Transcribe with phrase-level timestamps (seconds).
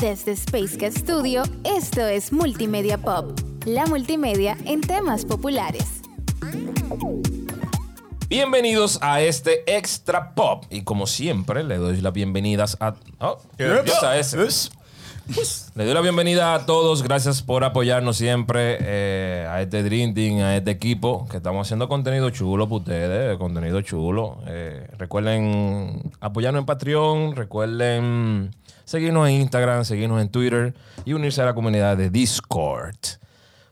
[0.00, 6.02] Desde Space Cat Studio, esto es Multimedia Pop, la multimedia en temas populares.
[8.28, 10.66] Bienvenidos a este Extra Pop.
[10.70, 12.94] Y como siempre, le doy las bienvenidas a.
[13.18, 14.38] Oh, empieza ese.
[15.34, 15.72] Yes.
[15.74, 17.02] Le doy la bienvenida a todos.
[17.02, 21.88] Gracias por apoyarnos siempre eh, a este Dream Team, a este equipo, que estamos haciendo
[21.88, 24.38] contenido chulo para ustedes, contenido chulo.
[24.46, 28.52] Eh, recuerden apoyarnos en Patreon, recuerden
[28.88, 30.74] seguirnos en Instagram, seguirnos en Twitter
[31.04, 32.96] y unirse a la comunidad de Discord.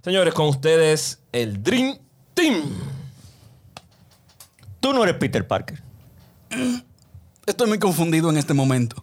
[0.05, 1.97] Señores, con ustedes el Dream
[2.34, 2.62] Team.
[4.79, 5.83] Tú no eres Peter Parker.
[7.47, 9.02] Estoy muy confundido en este momento.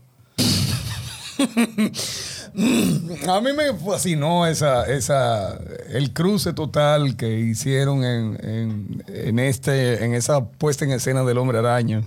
[3.28, 5.58] A mí me fascinó esa, esa,
[5.90, 11.40] el cruce total que hicieron en, en, en este, en esa puesta en escena del
[11.40, 12.04] Hombre Araña,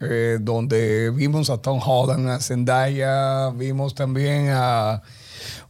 [0.00, 5.02] eh, donde vimos a Tom Holland, a Zendaya, vimos también a,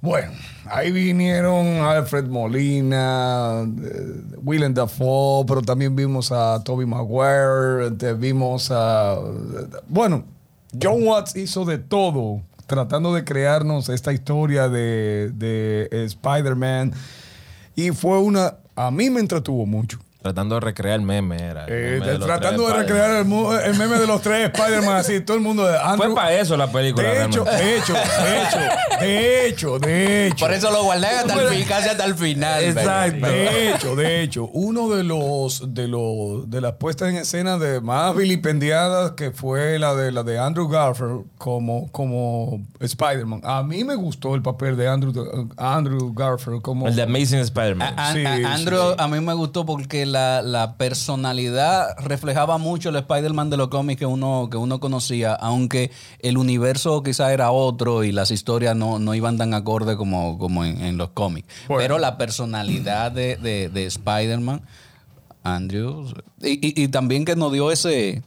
[0.00, 0.32] bueno,
[0.66, 9.16] ahí vinieron Alfred Molina, eh, Willem Dafoe, pero también vimos a Toby Maguire, vimos a,
[9.88, 10.25] bueno,
[10.81, 16.92] John Watts hizo de todo tratando de crearnos esta historia de, de Spider-Man.
[17.75, 18.58] Y fue una.
[18.77, 19.98] A mí me entretuvo mucho.
[20.29, 21.65] Tratando de recrear el meme, era.
[21.65, 25.21] el Eh, de tratando de recrear el, mu- el meme de los tres Spider-Man, así,
[25.21, 25.97] todo el mundo de Spider-Man.
[25.97, 27.09] Fue Andrew- para eso la película.
[27.09, 28.59] de hecho, de hecho, de hecho,
[29.01, 30.45] de hecho, de hecho.
[30.47, 32.62] Por eso lo guardé hasta el fin, casi hasta el final.
[32.65, 33.27] Exacto.
[33.27, 37.81] De hecho, de hecho, uno de los de los de las puestas en escena de
[37.81, 43.41] más vilipendiadas que fue la de la de Andrew Garfield como como Spider-Man.
[43.45, 45.12] A mí me gustó el papel de Andrew
[45.56, 47.95] Andrew Garfield como El de Amazing Spider-Man.
[48.12, 48.95] Sí, Andrew, sí.
[48.99, 53.98] a mí me gustó porque la, la personalidad reflejaba mucho el Spider-Man de los cómics
[53.98, 58.98] que uno, que uno conocía, aunque el universo quizá era otro y las historias no,
[58.98, 61.48] no iban tan acorde como, como en, en los cómics.
[61.66, 61.83] Bueno.
[61.83, 64.62] Pero la personalidad de, de- de Spider-Man,
[65.44, 66.06] Andrew,
[66.43, 68.22] y, y- y también que nos dio ese...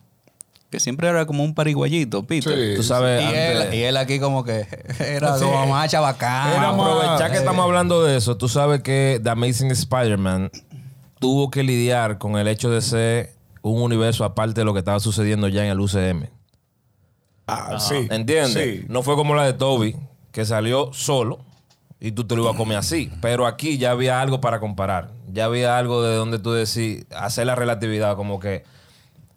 [0.69, 2.53] Que siempre era como un pariguayito, Peter.
[2.57, 4.65] Sí, Tú sabes, Y él, y él aquí como que
[4.99, 5.43] era Sí.
[5.43, 6.53] como más chabacán.
[6.53, 7.39] Era más- Aprovechar que eh.
[7.39, 10.49] estamos hablando de eso, tú sabes que The Amazing Spider-Man
[11.21, 14.99] tuvo que lidiar con el hecho de ser un universo aparte de lo que estaba
[14.99, 16.25] sucediendo ya en el UCM.
[17.45, 18.07] Ah, sí.
[18.09, 18.79] ¿Entiendes?
[18.79, 18.85] Sí.
[18.89, 19.95] No fue como la de Toby,
[20.31, 21.39] que salió solo
[21.99, 23.11] y tú te lo ibas a comer así.
[23.21, 25.11] Pero aquí ya había algo para comparar.
[25.31, 28.63] Ya había algo de donde tú decís, hacer la relatividad, como que.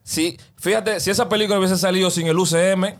[0.03, 2.95] Sí, fíjate, si esa película hubiese salido sin el UCM,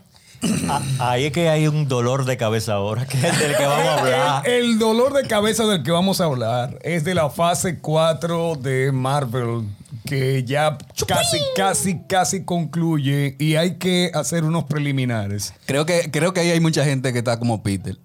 [0.99, 3.99] Ahí es que hay un dolor de cabeza ahora, que es del que vamos a
[3.99, 4.43] hablar.
[4.47, 8.55] El, el dolor de cabeza del que vamos a hablar es de la fase 4
[8.55, 9.63] de Marvel,
[10.05, 15.53] que ya casi, casi, casi concluye y hay que hacer unos preliminares.
[15.65, 17.97] Creo que, creo que ahí hay mucha gente que está como Peter.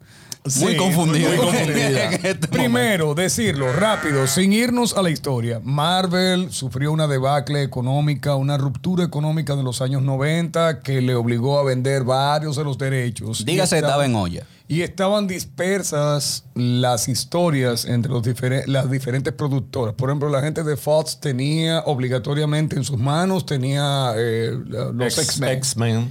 [0.42, 1.28] Muy Sí, confundida.
[1.28, 2.04] muy confundida.
[2.14, 5.60] Este Primero, decirlo rápido, sin irnos a la historia.
[5.62, 11.58] Marvel sufrió una debacle económica, una ruptura económica de los años 90 que le obligó
[11.58, 13.44] a vender varios de los derechos.
[13.44, 14.46] Dígase, Y estaba en olla.
[14.66, 19.94] Y estaban dispersas las historias entre los diferen- las diferentes productoras.
[19.94, 24.52] Por ejemplo, la gente de Fox tenía obligatoriamente en sus manos, tenía eh,
[24.94, 26.10] los X-Men.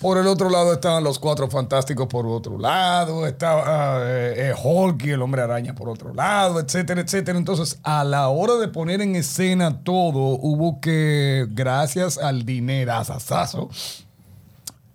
[0.00, 5.04] Por el otro lado estaban los Cuatro Fantásticos por otro lado, estaba eh, eh, Hulk
[5.04, 7.36] y el Hombre Araña por otro lado, etcétera, etcétera.
[7.36, 13.70] Entonces, a la hora de poner en escena todo, hubo que, gracias al dinero asasazo,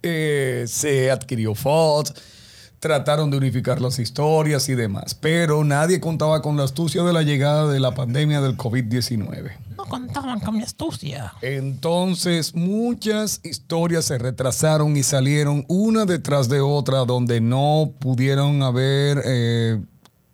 [0.02, 2.13] eh, se adquirió Fox,
[2.80, 7.24] trataron de unificar las historias y demás, pero nadie contaba con la astucia de la
[7.24, 9.52] llegada de la pandemia del COVID-19.
[9.84, 11.34] No contaban con mi astucia.
[11.42, 19.22] Entonces, muchas historias se retrasaron y salieron una detrás de otra donde no pudieron haber
[19.26, 19.82] eh,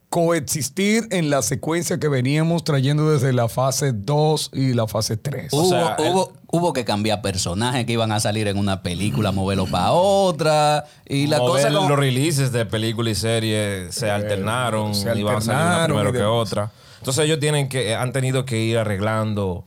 [0.09, 5.53] coexistir en la secuencia que veníamos trayendo desde la fase 2 y la fase 3.
[5.53, 8.81] O Hubo, sea, el- hubo, hubo que cambiar personajes que iban a salir en una
[8.81, 10.85] película, moverlo para otra.
[11.07, 15.37] Y la Mover cosa como- los releases de película y serie se alternaron, se iban
[15.37, 16.71] a salir una primero y que otra.
[16.99, 19.65] Entonces ellos tienen que, han tenido que ir arreglando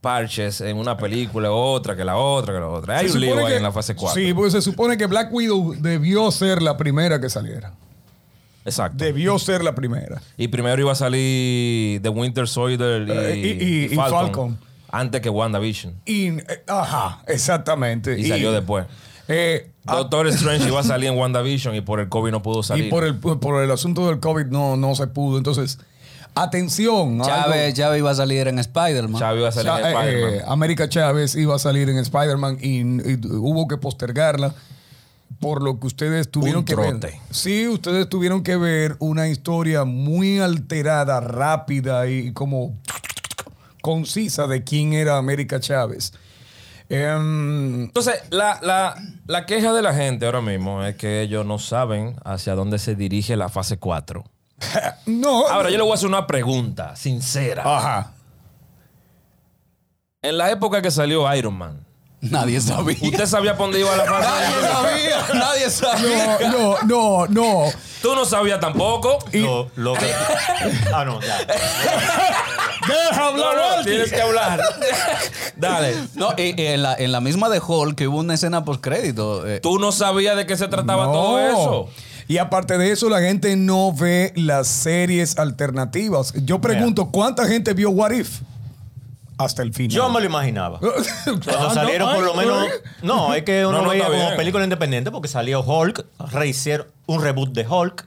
[0.00, 2.98] parches en una película, otra, que la otra, que la otra.
[2.98, 4.20] Hay Se un lío ahí en la fase 4.
[4.20, 7.72] Sí, pues se supone que Black Widow debió ser la primera que saliera.
[8.64, 9.02] Exacto.
[9.04, 10.22] Debió ser la primera.
[10.36, 14.58] Y primero iba a salir The Winter Soldier y, Eh, y- y- y Falcon, Falcon.
[14.90, 15.94] Antes que WandaVision.
[16.06, 18.18] Y, eh, ajá, exactamente.
[18.18, 18.86] Y salió después.
[19.28, 22.62] eh, ah, Doctor Strange iba a salir en WandaVision y por el COVID no pudo
[22.62, 22.86] salir.
[22.86, 25.36] y por el, por el asunto del COVID no, no se pudo.
[25.38, 25.78] Entonces,
[26.34, 27.20] atención.
[27.22, 29.20] Chávez, Chávez iba a salir en Spider-Man.
[29.20, 30.34] Chávez iba a salir en eh, Spider-Man.
[30.34, 34.54] eh, América Chávez iba a salir en Spider-Man y, y hubo que postergarla.
[35.38, 37.06] por lo que ustedes tuvieron Un que trote.
[37.06, 37.14] ver.
[37.30, 42.76] Sí, ustedes tuvieron que ver una historia muy alterada, rápida y como
[43.80, 46.12] concisa de quién era América Chávez.
[46.90, 51.58] Em, Entonces, la, la- la queja de la gente ahora mismo es que ellos no
[51.58, 54.24] saben hacia dónde se dirige la fase 4.
[55.06, 55.48] no.
[55.48, 57.62] Ahora, yo le voy a hacer una pregunta sincera.
[57.64, 58.12] Ajá.
[60.22, 61.86] En la época que salió Iron Man,
[62.22, 62.98] Nadie sabía.
[63.00, 64.28] ¿usted sabía por dónde iba la fase?
[64.28, 65.26] Nadie sabía.
[65.34, 66.38] Nadie sabía.
[66.50, 67.64] No, no, no, no.
[68.02, 69.18] Tú no sabías tampoco.
[69.32, 70.12] Lo, lo que-
[70.94, 71.38] ah, no, ya.
[71.46, 73.84] Deja No, hablar, no, Walter.
[73.84, 74.60] tienes que hablar.
[75.56, 75.94] Dale.
[76.14, 78.82] No, y, y en, la, en la misma de Hulk que hubo una escena post
[78.82, 79.42] crédito.
[79.62, 81.12] Tú no sabías de qué se trataba No.
[81.12, 81.88] todo eso.
[82.30, 86.32] Y aparte de eso, la gente no ve las series alternativas.
[86.44, 88.42] Yo pregunto, ¿cuánta gente vio What If?
[89.36, 89.96] Hasta el final.
[89.96, 90.78] Yo me lo imaginaba.
[91.24, 92.68] Cuando Ah, salieron no, por lo menos.
[93.02, 94.36] No, es que uno No, no, veía como bien.
[94.36, 98.06] película independiente porque salió Hulk, rehicieron un reboot de Hulk.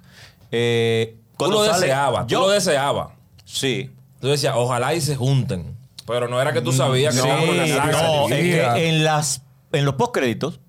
[0.51, 2.27] Eh, Tú lo sale- deseabas.
[2.27, 3.07] Yo, Tú lo deseabas.
[3.43, 3.91] Sí.
[4.21, 5.75] Tú decías, ojalá y se junten.
[6.07, 7.91] Pero no era que tú sabías que Sí, una saga.
[8.03, 9.41] no, es que en, las,
[9.73, 10.61] en los postcréditos,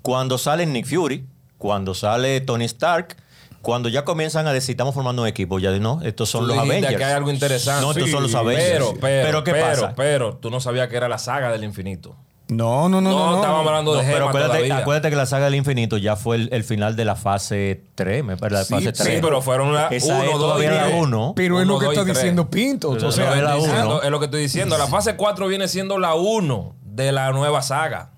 [0.00, 1.26] cuando sale Nick Fury,
[1.66, 3.16] cuando sale Tony Stark,
[3.60, 6.46] cuando ya comienzan a decir, estamos formando un equipo, ya de no, estos son Tú
[6.54, 6.96] los Avengers.
[6.96, 7.82] que hay algo interesante.
[7.84, 8.70] No, estos Sí, son los Avengers.
[8.70, 9.92] Pero, pero, Pero, ¿qué pero, pasa?
[9.96, 12.14] pero, tú no sabías que era la saga del infinito.
[12.46, 13.30] No, no, no, No, no.
[13.32, 13.36] no.
[13.38, 16.36] estábamos hablando No, de pero Gema acuérdate, acuérdate que la saga del infinito ya fue
[16.36, 19.20] el, el final de la fase 3, me parece, la Sí, fase sí, 3.
[19.20, 20.94] pero fueron la Esa uno, es dos todavía y la tres.
[21.00, 21.32] 1.
[21.34, 22.92] Pero es lo que está diciendo Pinto.
[22.92, 23.72] Pero O sea, no es la Estoy uno.
[23.72, 24.78] diciendo- es lo que estoy diciendo.
[24.78, 28.10] La fase 4 viene siendo la 1 de la nueva saga.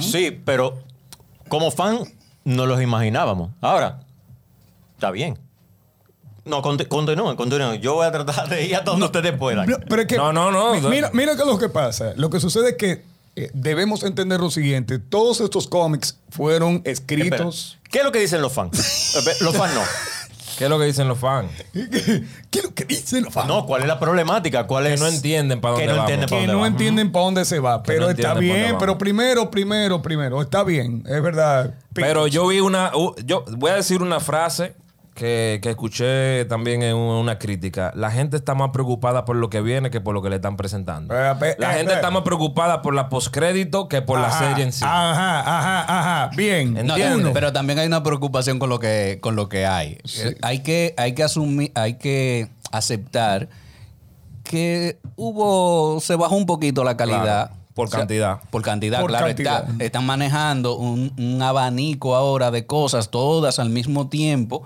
[0.00, 0.78] Sí, pero
[1.48, 1.98] como fan
[2.46, 3.50] no los imaginábamos.
[3.60, 4.00] Ahora,
[4.94, 5.38] está bien.
[6.44, 7.80] No, conti- continúen, continúen.
[7.82, 9.68] Yo voy a tratar de ir a donde ustedes puedan.
[9.68, 10.74] No, pero es que, No, no, no.
[10.74, 12.12] mi- Mira, mira que es lo que pasa.
[12.16, 13.04] Lo que sucede es que
[13.34, 14.98] eh, debemos entender lo siguiente.
[15.00, 16.92] Todos estos cómics fueron Espera,
[17.24, 17.78] escritos.
[17.90, 19.14] ¿Qué es lo que dicen los fans?
[19.42, 19.82] Los fans no.
[20.58, 21.50] ¿Qué es lo que dicen los fans?
[21.72, 23.46] ¿Qué es lo que dicen los fans?
[23.46, 24.66] No, ¿cuál es la problemática?
[24.66, 25.00] ¿Cuál Que es?
[25.00, 26.10] no entienden para Que dónde no vamos.
[26.10, 27.82] entienden para que dónde no entienden para dónde se va.
[27.82, 28.76] Pero no está bien.
[28.78, 30.40] Pero primero, primero, primero.
[30.42, 31.02] Está bien.
[31.06, 31.74] Es verdad.
[31.92, 32.90] Pero yo vi una.
[33.24, 34.74] Yo voy a decir una frase
[35.16, 37.90] que, que escuché también en un- una crítica.
[37.96, 40.56] La gente está más preocupada por lo que viene que por lo que le están
[40.56, 41.12] presentando.
[41.12, 44.72] Eh, La eh, gente está más preocupada por la postcrédito que por la serie en
[44.72, 44.84] sí.
[44.84, 46.30] Ajá, ajá, ajá.
[46.36, 46.74] Bien.
[46.86, 46.94] No,
[47.32, 49.98] pero también hay una preocupación con lo que, con lo que hay.
[50.20, 53.48] Eh, Hay que, hay que asumir, hay que aceptar
[54.44, 57.22] que hubo, se bajó un poquito la calidad.
[57.48, 58.40] Claro, por cantidad.
[58.50, 59.26] Por cantidad, Por claro.
[59.26, 59.68] cantidad.
[59.68, 59.84] está.
[59.84, 64.62] están manejando un, un abanico ahora de cosas, todas al mismo tiempo,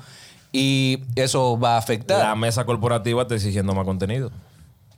[0.52, 2.19] y eso va a afectar.
[2.19, 4.31] La mesa corporativa está exigiendo más contenido.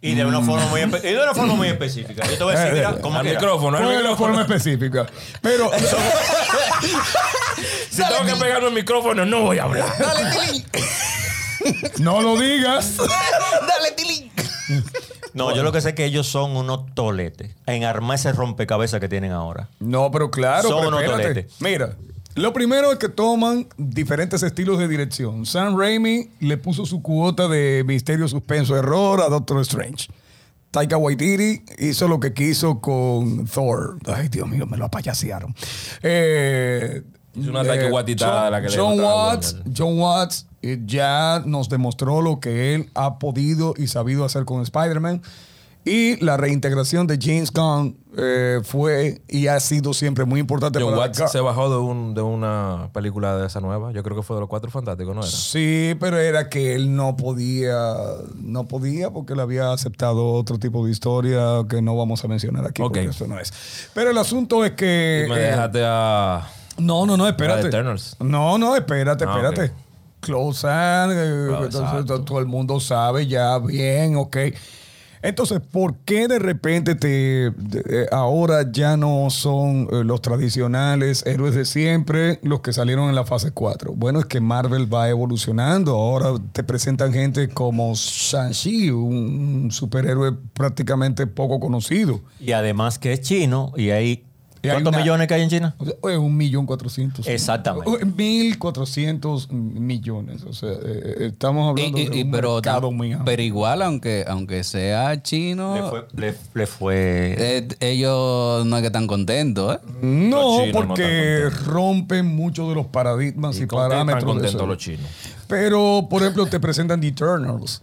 [0.04, 2.26] Y de una forma muy, espe- y de una forma muy específica.
[2.26, 3.38] Yo te voy a decir, mira, como Al quiera.
[3.38, 4.26] micrófono, al Fue de micrófono.
[4.34, 5.06] forma específica.
[5.40, 5.70] Pero
[7.90, 9.86] Si tengo que pegarme el micrófono, no voy a hablar.
[9.98, 10.64] Dale, Tilín.
[12.00, 12.96] no lo digas.
[12.96, 14.32] Dale, Tilín.
[15.34, 19.00] No, yo lo que sé es que ellos son unos toletes en armar ese rompecabezas
[19.00, 19.68] que tienen ahora.
[19.80, 21.22] No, pero claro, Son pero unos espérate.
[21.28, 21.54] toletes.
[21.60, 21.94] Mira,
[22.34, 25.44] lo primero es que toman diferentes estilos de dirección.
[25.46, 30.08] Sam Raimi le puso su cuota de misterio, suspenso, error a Doctor Strange.
[30.70, 33.98] Taika Waititi hizo lo que quiso con Thor.
[34.06, 35.54] Ay, Dios mío, me lo apayasearon.
[36.02, 37.02] Eh,
[37.38, 39.56] Es una Taika Waititada John, la que le John Watts.
[39.76, 44.62] John Watts eh, ya nos demostró lo que él ha podido y sabido hacer con
[44.62, 45.20] Spider-Man.
[45.84, 50.90] Y la reintegración de James Gunn eh, fue y ha sido siempre muy importante John
[50.90, 53.90] para Watts la- se bajó de, un, de una película de esa nueva.
[53.90, 55.30] Yo creo que fue de los Cuatro Fantásticos, ¿no era?
[55.30, 57.94] Sí, pero era que él no podía,
[58.36, 62.64] no podía porque él había aceptado otro tipo de historia que no vamos a mencionar
[62.64, 62.92] aquí Ok.
[62.92, 63.52] porque eso no es.
[63.92, 65.24] Pero el asunto es que...
[65.26, 66.48] Y me eh, dejaste a...
[66.78, 67.70] No, no, no, espérate.
[68.20, 69.64] No, no, espérate, Ah, espérate.
[69.72, 69.78] ok.
[70.20, 72.22] Close and, eh, entonces, exacto.
[72.22, 74.36] todo el mundo sabe ya bien, ok.
[75.22, 81.54] Entonces, ¿por qué de repente te eh, ahora ya no son eh, los tradicionales héroes
[81.54, 83.92] de siempre los que salieron en la fase 4?
[83.94, 85.92] Bueno, es que Marvel va evolucionando.
[85.92, 92.20] Ahora te presentan gente como Shang-Chi, un superhéroe prácticamente poco conocido.
[92.40, 94.24] Y además que es chino y hay...
[94.70, 95.74] ¿Cuántos una- millones que hay en China?
[95.78, 97.26] O sea, es un millón cuatrocientos.
[97.26, 98.04] Exactamente.
[98.06, 100.44] Mil cuatrocientos millones.
[100.44, 103.24] O sea, eh, eh, estamos hablando y- de un pero, mercado muy amplio.
[103.24, 106.06] pero igual, aunque, aunque sea chino, Le fue...
[106.14, 109.78] Le, le fue- eh, ellos no es que están contentos, ¿eh?
[110.02, 114.22] No, porque están rompen muchos de los paradigmas y, ¿Y están parámetros.
[114.22, 115.06] de contentos los chinos?
[115.48, 117.82] Pero, por ejemplo, te presentan The Eternals.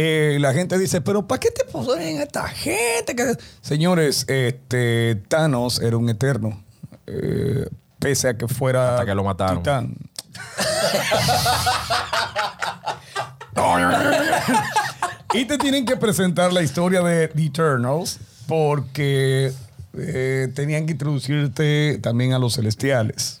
[0.00, 3.16] Eh, la gente dice, pero ¿para qué te ponen a esta gente?
[3.16, 6.62] que-?" Señores, este, Thanos era un eterno.
[7.08, 9.58] Eh, pese a que fuera Hasta que lo mataron.
[9.58, 9.96] Titán.
[15.34, 19.52] y te tienen que presentar la historia de The Eternals porque
[19.94, 23.37] eh, tenían que introducirte también a los celestiales,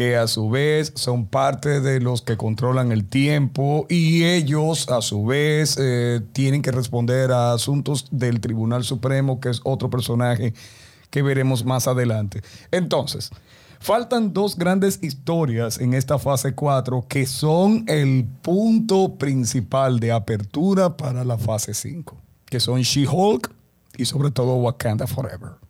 [0.00, 5.02] que a su vez son parte de los que controlan el tiempo y ellos a
[5.02, 10.54] su vez eh, tienen que responder a asuntos del Tribunal Supremo, que es otro personaje
[11.10, 12.40] que veremos más adelante.
[12.70, 13.28] Entonces,
[13.78, 20.96] faltan dos grandes historias en esta fase 4 que son el punto principal de apertura
[20.96, 22.16] para la fase 5,
[22.46, 23.52] que son She-Hulk
[23.98, 25.69] y sobre todo Wakanda Forever.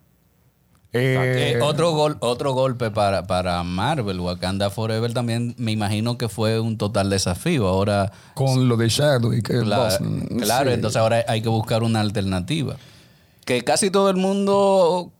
[0.93, 6.27] Eh, Eh, otro, gol, otro golpe para, para Marvel, Wakanda Forever también me imagino que
[6.27, 7.67] fue un total desafío.
[7.67, 9.97] Ahora, con lo de Shadow y que claro,
[10.39, 10.73] claro, sí.
[10.73, 12.75] entonces ahora hay que buscar una alternativa.
[13.45, 15.11] Que casi todo el mundo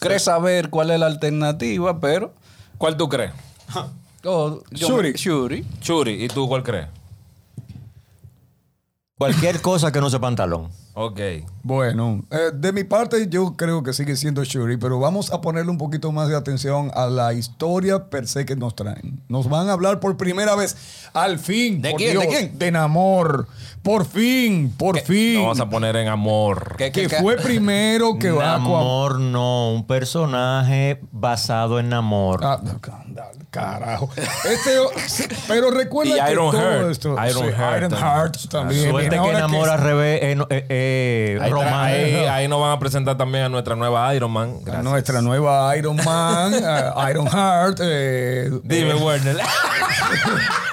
[0.00, 2.34] cree saber cuál es la alternativa, pero...
[2.76, 3.32] ¿Cuál tú crees?
[4.24, 5.12] oh, Shuri.
[5.12, 6.24] Shuri.
[6.24, 6.88] ¿y tú cuál crees?
[9.16, 10.70] Cualquier cosa que no sea pantalón.
[10.94, 11.20] Ok.
[11.62, 15.70] Bueno, eh, de mi parte yo creo que sigue siendo Shuri, pero vamos a ponerle
[15.70, 19.20] un poquito más de atención a la historia per se que nos traen.
[19.28, 20.76] Nos van a hablar por primera vez,
[21.12, 21.80] al fin.
[21.80, 22.18] ¿De por quién?
[22.18, 22.58] ¿De quién?
[22.58, 23.46] De Namor.
[23.82, 25.40] Por fin, por fin.
[25.40, 26.74] Vamos a poner en amor.
[26.76, 32.40] ¿Qué- que qué- fue primero que va a Namor no, un personaje basado en Namor.
[32.44, 32.60] Ah,
[33.50, 34.10] carajo.
[34.44, 36.90] Este, pero recuerda Y que Iron todo Heart.
[36.90, 37.08] esto.
[37.26, 38.12] Iron sí, Heart Iron también.
[38.12, 38.90] Heart también.
[38.90, 43.48] Suerte que Namor al revés, eh, eh, eh, Ahí, nos van a presentar también a
[43.48, 44.56] nuestra nueva Iron Man.
[44.72, 44.82] a.
[44.82, 47.78] Nuestra nueva Iron Man, eh, Iron Heart.
[47.82, 49.36] eh, Dime, eh, Werner.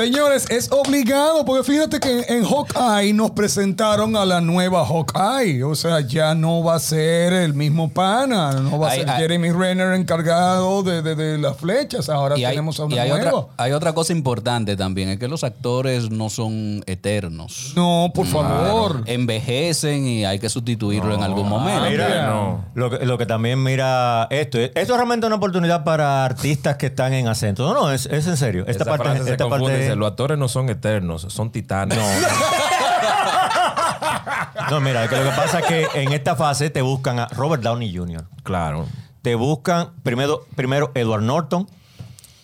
[0.00, 5.64] Señores, es obligado, porque fíjate que en Hawkeye nos presentaron a la nueva Hawkeye.
[5.64, 9.08] O sea, ya no va a ser el mismo pana, no va a Hay- ser
[9.08, 12.10] hay- Jeremy Renner encargado de, de- de las flechas.
[12.10, 13.32] Ahora Y hay, tenemos a y una hay nueva.
[13.34, 17.72] otra, hay otra cosa importante también, es que los actores no son eternos.
[17.74, 19.00] No, por favor.
[19.06, 21.88] Envejecen y hay que sustituirlo en algún momento.
[21.88, 22.26] Mira, mira.
[22.26, 22.66] no.
[22.74, 26.84] lo, que, lo que también mira esto, esto es realmente una oportunidad para artistas que
[26.86, 27.66] están en acento.
[27.66, 28.64] No, no, es, es en serio.
[28.66, 31.98] Esta Esa parte, esta parte dice, los actores no son eternos, son titanes.
[34.70, 37.62] No, mira, que lo que pasa es que en esta fase te buscan a Robert
[37.62, 38.24] Downey Jr.
[38.42, 38.86] Claro.
[39.22, 41.68] Te buscan primero, primero Edward Norton,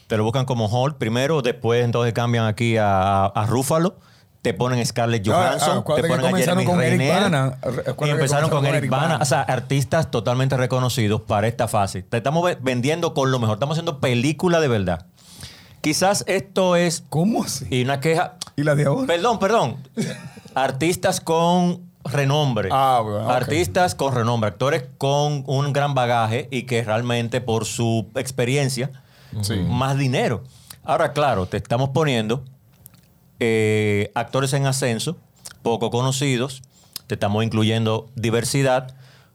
[0.07, 3.97] te lo buscan como Hulk primero, después entonces cambian aquí a, a Ruffalo,
[4.43, 7.59] te ponen Scarlett Ah, Johansson, ah, acuérdate te ponen a Jeremy con Eric Bana.
[7.65, 9.19] Y empezaron con comenzaron Eric Bana.
[9.23, 12.03] O sea, artistas totalmente reconocidos para esta fase.
[12.03, 15.07] Te estamos ve- vendiendo con lo mejor, estamos haciendo película de verdad.
[15.83, 17.67] Quizás esto es ¿Cómo así?
[17.69, 18.37] y una queja.
[18.57, 19.07] ¿Y la de ahora?
[19.07, 19.77] Perdón, perdón.
[20.55, 22.69] Artistas con renombre.
[22.71, 23.29] Ah, bueno.
[23.29, 24.49] Artistas con renombre.
[24.49, 28.91] Actores con un gran bagaje y que realmente por su experiencia,
[29.69, 30.45] más dinero.
[30.85, 32.45] Ahora, claro, te estamos poniendo
[33.41, 35.17] eh, actores en ascenso,
[35.63, 36.63] poco conocidos.
[37.09, 38.95] Te estamos incluyendo diversidad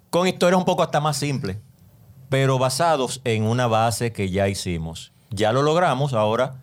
[0.10, 1.58] con historias un poco hasta más simples,
[2.30, 5.12] pero basados en una base que ya hicimos.
[5.30, 6.56] Ya lo logramos, ahora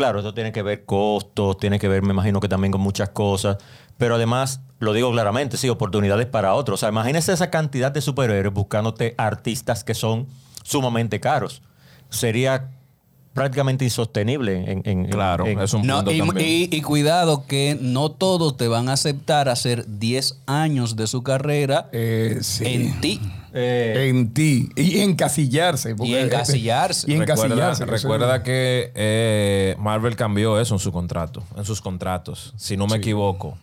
[0.00, 3.10] Claro, esto tiene que ver costos, tiene que ver, me imagino que también con muchas
[3.10, 3.58] cosas,
[3.98, 6.78] pero además, lo digo claramente, sí, oportunidades para otros.
[6.78, 10.26] O sea, imagínese esa cantidad de superhéroes buscándote artistas que son
[10.62, 11.60] sumamente caros.
[12.08, 12.70] Sería
[13.34, 14.82] prácticamente insostenible en...
[14.84, 16.46] en- Claro, en- es un No, punto y, también.
[16.72, 21.22] y- y cuidado que no todos te van a aceptar hacer 10 años de su
[21.22, 22.64] carrera Eh, sí.
[22.66, 23.20] en ti.
[23.52, 24.68] Eh, en ti.
[24.76, 25.96] Y encasillarse.
[26.02, 27.10] Y encasillarse.
[27.10, 27.84] Y encasillarse.
[27.84, 32.86] Recuerda, recuerda que eh, Marvel cambió eso en su contrato, en sus contratos, si no
[32.86, 33.58] me equivoco.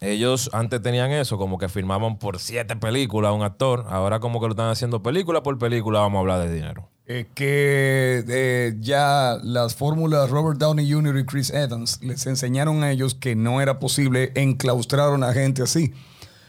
[0.00, 3.86] Ellos antes tenían eso, como que firmaban por siete películas a un actor.
[3.88, 6.88] Ahora como que lo están haciendo película por película, vamos a hablar de dinero.
[7.06, 11.18] Eh, que eh, ya las fórmulas Robert Downey Jr.
[11.18, 15.62] y Chris Evans les enseñaron a ellos que no era posible enclaustrar a una gente
[15.62, 15.92] así.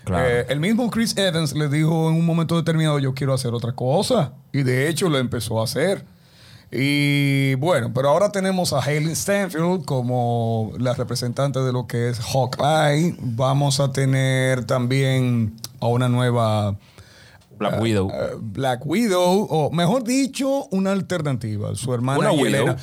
[0.04, 0.28] Claro.
[0.28, 3.72] Eh, el mismo Chris Evans le dijo en un momento determinado, yo quiero hacer otra
[3.74, 4.34] cosa.
[4.52, 6.06] Y de hecho lo empezó a hacer.
[6.72, 12.20] Y bueno, pero ahora tenemos a Haley Stanfield como la representante de lo que es
[12.20, 13.16] Hawkeye.
[13.20, 16.76] Vamos a tener también a una nueva
[17.70, 18.10] Black Widow.
[18.12, 21.76] eh, Black Widow, o mejor dicho, una alternativa.
[21.76, 22.46] Su hermana Widow.
[22.46, 22.78] Yelena.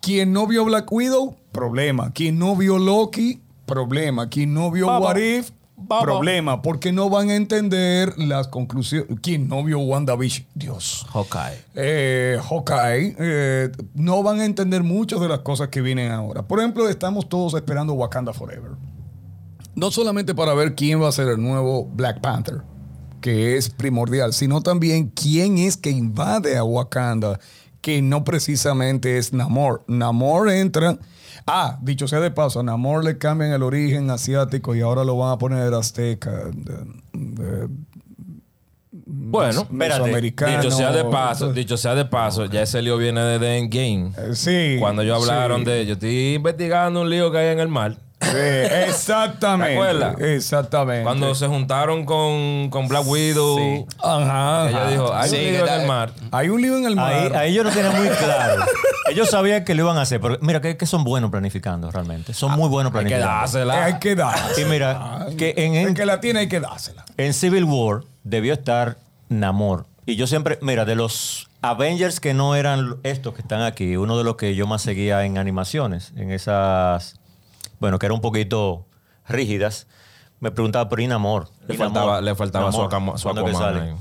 [0.00, 2.12] Quien no vio Black Widow, problema.
[2.12, 4.28] Quien no vio Loki, problema.
[4.28, 5.08] Quien no vio Vamos.
[5.08, 6.04] What If, Vamos.
[6.04, 6.62] problema.
[6.62, 9.18] Porque no van a entender las conclusiones.
[9.20, 11.04] Quien no vio WandaVision, Dios.
[11.12, 11.58] Hawkeye.
[11.74, 16.42] Eh, Hawkeye, eh, no van a entender muchas de las cosas que vienen ahora.
[16.46, 18.70] Por ejemplo, estamos todos esperando Wakanda Forever.
[19.74, 22.62] No solamente para ver quién va a ser el nuevo Black Panther,
[23.26, 27.40] que es primordial, sino también quién es que invade a Wakanda,
[27.80, 29.82] que no precisamente es Namor.
[29.88, 30.96] Namor entra.
[31.44, 35.16] Ah, dicho sea de paso, a Namor le cambian el origen asiático y ahora lo
[35.16, 36.30] van a poner azteca.
[36.30, 37.68] de- de-
[38.92, 43.38] Bueno, Espérate, dicho sea de paso, dicho sea de paso, ya ese lío viene de
[43.40, 44.12] The Endgame.
[44.18, 44.76] Eh, Sí.
[44.78, 45.64] Cuando ellos hablaron sí.
[45.70, 47.98] de, yo estoy investigando un lío que hay en el mar.
[48.20, 48.28] Sí,
[48.88, 50.34] exactamente.
[50.34, 51.04] Exactamente.
[51.04, 54.68] Cuando se juntaron con, con Black Widow, Ajá.
[54.68, 54.90] ella ajá.
[54.90, 56.12] dijo, hay Sí, un que lío en el mar.
[56.32, 57.12] Hay un lío en el mar.
[57.12, 58.64] Ahí, ahí ellos no tenían muy claro.
[59.10, 62.32] Ellos sabían que lo iban a hacer, pero mira que, que son buenos planificando realmente.
[62.34, 63.34] Son muy buenos Hay que planificando.
[63.40, 63.84] dársela.
[63.84, 64.38] Hay que dar.
[64.60, 67.04] Y mira, que en, El en, que la tiene hay que dársela.
[67.16, 68.96] en Civil War debió estar
[69.28, 69.86] Namor.
[70.06, 74.16] Y yo siempre, mira, de los Avengers que no eran estos que están aquí, uno
[74.16, 77.16] de los que yo más seguía en animaciones, en esas,
[77.80, 78.86] bueno, que eran un poquito
[79.26, 79.86] rígidas,
[80.40, 81.48] me preguntaba por Namor.
[81.66, 83.96] Le faltaba, le faltaba su, Aquaman-.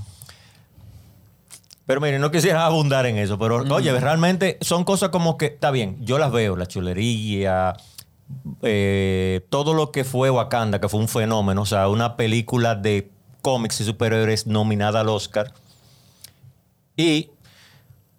[1.86, 5.70] Pero miren, no quisiera abundar en eso, pero oye, realmente son cosas como que, está
[5.70, 7.76] bien, yo las veo, la chulería,
[8.64, 13.12] eh, todo lo que fue Wakanda, que fue un fenómeno, o sea, una película de
[13.42, 15.54] cómics y superhéroes nominada al Oscar.
[16.98, 17.30] Y,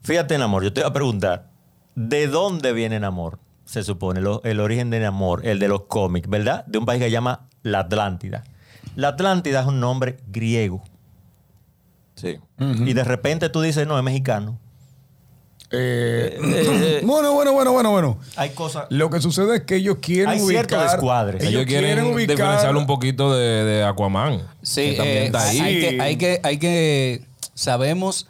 [0.02, 1.48] fíjate, Namor, yo te voy a preguntar,
[1.96, 3.40] ¿de dónde viene Namor?
[3.66, 6.64] Se supone, lo- el origen de Namor, el de los cómics, ¿verdad?
[6.66, 8.42] De un país que se llama la Atlántida.
[8.94, 10.82] La Atlántida es un nombre griego.
[12.14, 12.38] Sí.
[12.58, 14.58] Y de repente tú dices, no, es mexicano.
[15.70, 18.18] Eh, bueno, bueno, bueno, bueno, bueno.
[18.36, 18.86] Hay cosas.
[18.90, 20.88] Lo que sucede es que ellos quieren Hay ubicar.
[20.90, 21.42] descuadres.
[21.42, 24.42] Ellos, quieren, diferenciarlo un poquito de, de Aquaman.
[24.62, 25.60] Sí, que también eh, está ahí.
[25.60, 28.28] hay, que, hay que, hay que, sabemos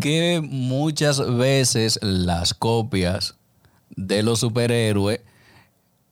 [0.00, 3.36] que muchas veces las copias
[3.96, 5.20] de los superhéroes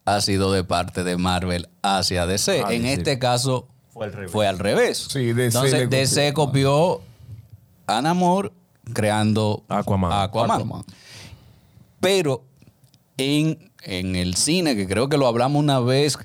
[0.04, 2.62] ha sido de parte de Marvel hacia DC.
[2.66, 2.88] Ah, en sí.
[2.88, 4.30] este caso Fue al revés.
[4.32, 4.98] fue al revés.
[5.10, 5.90] Sí, DC Entonces.
[5.90, 7.00] DC copió
[7.86, 8.52] a Namor
[8.92, 10.12] creando Aquaman.
[10.12, 10.56] Aquaman.
[10.60, 10.84] Aquaman.
[12.00, 12.42] Pero
[13.18, 16.18] en, en el cine, que creo que lo hablamos una vez,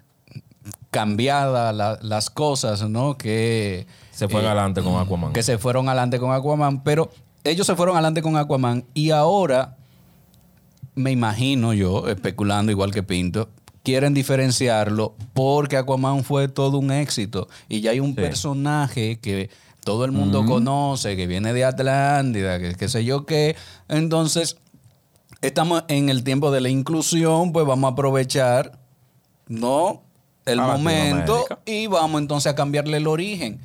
[0.91, 3.17] cambiada la- las cosas, ¿no?
[3.17, 5.33] Que, Se fue eh, adelante con Aquaman.
[5.33, 7.11] que se fueron adelante con Aquaman, pero
[7.43, 9.75] ellos se fueron adelante con Aquaman y ahora,
[10.95, 13.49] me imagino yo, especulando igual que Pinto,
[13.83, 19.49] quieren diferenciarlo porque Aquaman fue todo un éxito y ya hay un personaje que
[19.83, 23.55] todo el mundo conoce, que viene de Atlántida, que sé yo qué.
[23.87, 24.57] Entonces,
[25.41, 28.79] estamos en el tiempo de la inclusión, pues vamos a aprovechar,
[29.47, 30.01] ¿no?
[30.45, 33.59] El momento y vamos entonces a cambiarle el origen.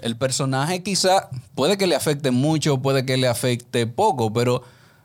[0.00, 4.62] El personaje quizá puede que le afecte mucho, puede que le afecte poco, pero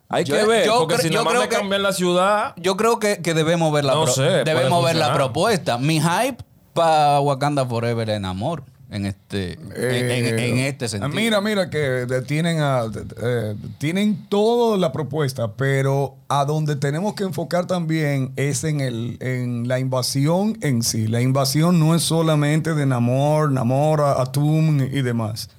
[0.10, 2.54] Hay yo- que ver, yo porque si yo nada más creo me cambian la ciudad,
[2.58, 5.78] yo creo que, que debemos ver la No pro- sé, puede debemos ver la propuesta.
[5.78, 6.44] Mi hype
[6.74, 11.10] para Wakanda Forever en amor en este en, en- en este Eh, sentido.
[11.14, 12.86] Mira, mira que tienen, a,
[13.22, 19.18] eh, tienen toda la propuesta, pero a donde tenemos que enfocar también es en, el,
[19.20, 21.06] en la invasión en sí.
[21.06, 25.52] La invasión no es solamente de Namor, Namor, Atum y demás.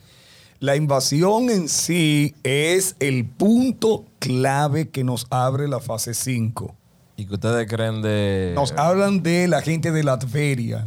[0.58, 6.76] La invasión en sí es el punto clave que nos abre la fase 5.
[7.16, 8.52] y que ustedes creen de.
[8.54, 10.86] Nos hablan de la gente de Latveria.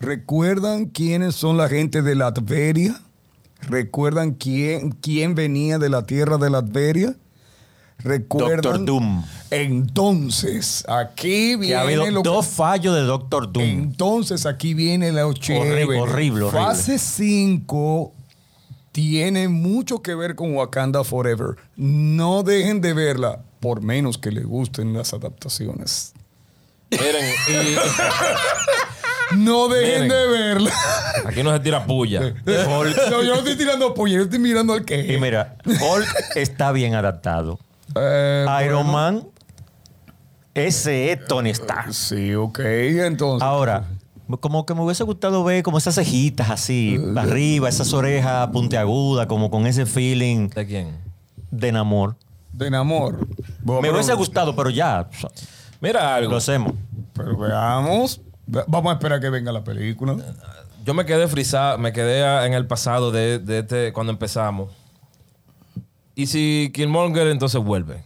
[0.00, 3.00] ¿Recuerdan quiénes son la gente de Latveria?
[3.62, 7.16] ¿Recuerdan quién, quién venía de la tierra de Latveria?
[7.98, 8.60] ¿Recuerdan?
[8.60, 9.24] Doctor Doom.
[9.50, 13.64] Entonces, aquí Que viene ha habido lo dos fallos de Doctor Doom.
[13.64, 15.84] Entonces, aquí viene lo chévere.
[15.84, 16.50] horrible, horrible.
[16.50, 18.12] Fase 5
[18.94, 21.56] tiene mucho que ver con Wakanda Forever.
[21.74, 26.12] No dejen de verla, por menos que les gusten las adaptaciones.
[26.92, 27.34] Miren,
[29.36, 30.08] No dejen Miren.
[30.10, 30.70] de verla.
[31.24, 32.20] y aquí no se tira puya.
[32.46, 35.12] No, yo no estoy tirando pollo, yo estoy mirando al que.
[35.12, 37.58] y mira, Hulk está bien adaptado.
[37.96, 39.28] Eh, Iron bueno, Man,
[40.54, 41.92] ese es Tony Stark.
[41.92, 43.44] Sí, ok, entonces.
[43.44, 43.86] Ahora,
[44.40, 49.50] como que me hubiese gustado ver como esas cejitas así, arriba, esas orejas puntiagudas, como
[49.50, 50.96] con ese feeling ¿De quién?
[51.50, 52.16] de enamor.
[52.52, 53.26] De enamor.
[53.62, 55.08] Bueno, Me pero- hubiese gustado, pero ya,
[55.80, 56.30] Mira algo.
[56.32, 56.72] lo hacemos.
[57.12, 58.20] Pero veamos.
[58.46, 60.16] Ve- Vamos a esperar que venga la película.
[60.84, 64.70] Yo me quedé frisado, me quedé a- en el pasado de, de este, cuando empezamos.
[66.14, 68.04] Y si Killmonger entonces vuelve,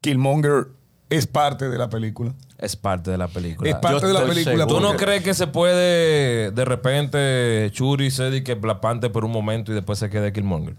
[0.00, 0.68] Killmonger
[1.10, 2.32] es parte de la película.
[2.58, 3.68] es parte de la película.
[3.70, 4.66] Es parte Yo de la película.
[4.66, 9.30] ¿Tú no crees que se puede de repente Churi se dedique Black Panther por un
[9.32, 10.74] momento y después se quede Killmonger?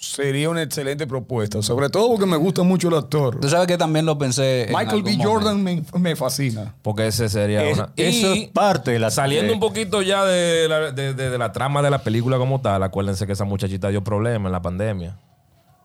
[0.00, 1.60] Sería una excelente propuesta.
[1.60, 3.40] Sobre todo porque me gusta mucho el actor.
[3.40, 4.68] Tú sabes que también lo pensé.
[4.68, 5.10] en Michael B.
[5.10, 6.76] algún Jordan me, me fascina.
[6.82, 7.92] Porque ese sería Es- una...
[7.96, 11.30] eso Y es parte de la Saliendo de- un poquito ya de la, de- de-
[11.30, 14.52] de la trama de la película como tal, acuérdense que esa muchachita dio problemas en
[14.52, 15.18] la pandemia.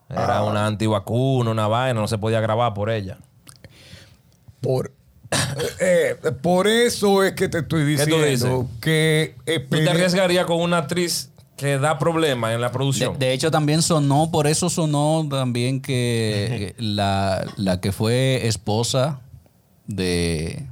[0.09, 0.43] Era Ah.
[0.43, 3.17] una antivacuna, una vaina, no se podía grabar por ella.
[4.63, 4.91] Por,
[5.79, 10.59] eh, eh, por eso es que te estoy diciendo que ¿Tú te espere- arriesgarías con
[10.61, 13.19] una actriz que da problemas en la De, producción?
[13.19, 19.19] de hecho, también sonó, por eso sonó también que la, la que fue esposa
[19.85, 20.65] de,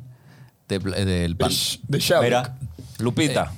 [0.68, 2.24] de- de Sherlock.
[2.24, 2.58] Mira,
[3.00, 3.52] Lupita,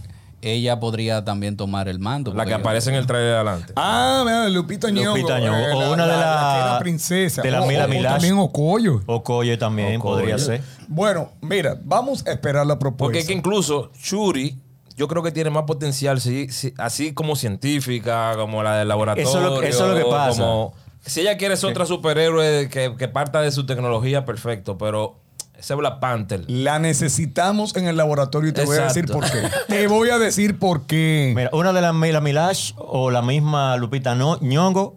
[0.44, 2.34] ella podría también tomar el mando.
[2.34, 3.74] la que aparece en el trailer adelante.
[3.76, 5.16] Ah, mira, Lupita Nyong'o.
[5.18, 7.42] eh, O una de la, la- que era princesa.
[7.42, 8.12] de la O- Mila o- o Milash.
[8.14, 9.02] También Okoyo.
[9.06, 10.16] Okoye también Okoye.
[10.22, 10.62] podría ser.
[10.88, 13.04] Bueno, mira, vamos a esperar la propuesta.
[13.06, 14.58] Porque es que incluso Shuri,
[14.96, 19.28] yo creo que tiene más potencial, sí, sí, así como científica, como la del laboratorio.
[19.28, 20.42] Eso es lo que- eso es lo que pasa.
[20.42, 20.74] como-
[21.06, 24.78] si ella quiere ser otra superhéroe que, que parta de su tecnología, perfecto.
[24.78, 25.16] Pero
[25.64, 26.44] ese Black Panther.
[26.48, 29.42] La necesitamos en el laboratorio y te voy a decir por qué.
[29.68, 31.34] te voy a decir por qué.
[31.36, 34.96] Mira, una de las Mila Milash o la misma Lupita no, Ñongo,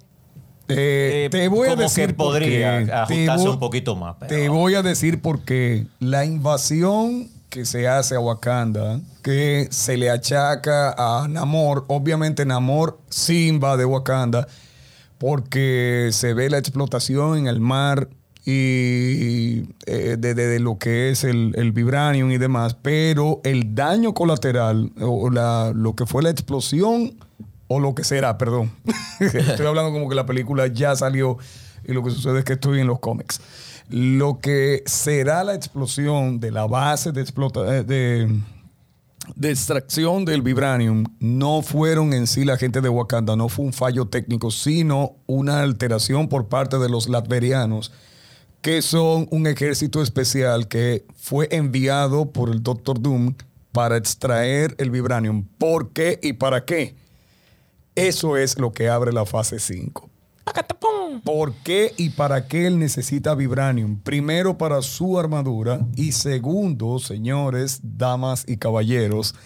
[0.69, 4.17] Eh, eh, te voy a decir que por podría ajustarse voy- un poquito más.
[4.19, 5.87] pero- Te voy a decir por qué.
[6.01, 12.99] La invasión que se hace a Wakanda, que se le achaca a Namor, obviamente Namor
[13.09, 14.49] sí invade Wakanda,
[15.19, 18.09] porque se ve la explotación en el mar
[18.47, 24.93] y eh, de, lo que es el, el vibranium y demás, pero el daño colateral
[25.01, 27.15] o la- lo que fue la explosión
[27.67, 28.71] o lo que será, perdón.
[29.21, 31.39] estoy hablando como que la película ya salió
[31.85, 33.41] y lo que sucede es que estoy en los cómics.
[33.91, 38.29] Lo que será la explosión de la base de explota eh,
[39.35, 43.73] de extracción del vibranium no fueron en sí la gente de Wakanda, no fue un
[43.73, 47.93] fallo técnico, sino una alteración por parte de los latverianos,
[48.67, 53.37] que son un ejército especial que fue enviado por el Doctor Doom
[53.71, 55.45] para extraer el vibranium.
[55.57, 56.97] ¿Por qué y para qué?
[57.95, 60.11] Eso es lo que abre la fase 5.
[61.23, 64.01] ¿Por qué y para qué él necesita vibranium?
[64.01, 69.37] Primero para su armadura y segundo, señores, damas y caballeros,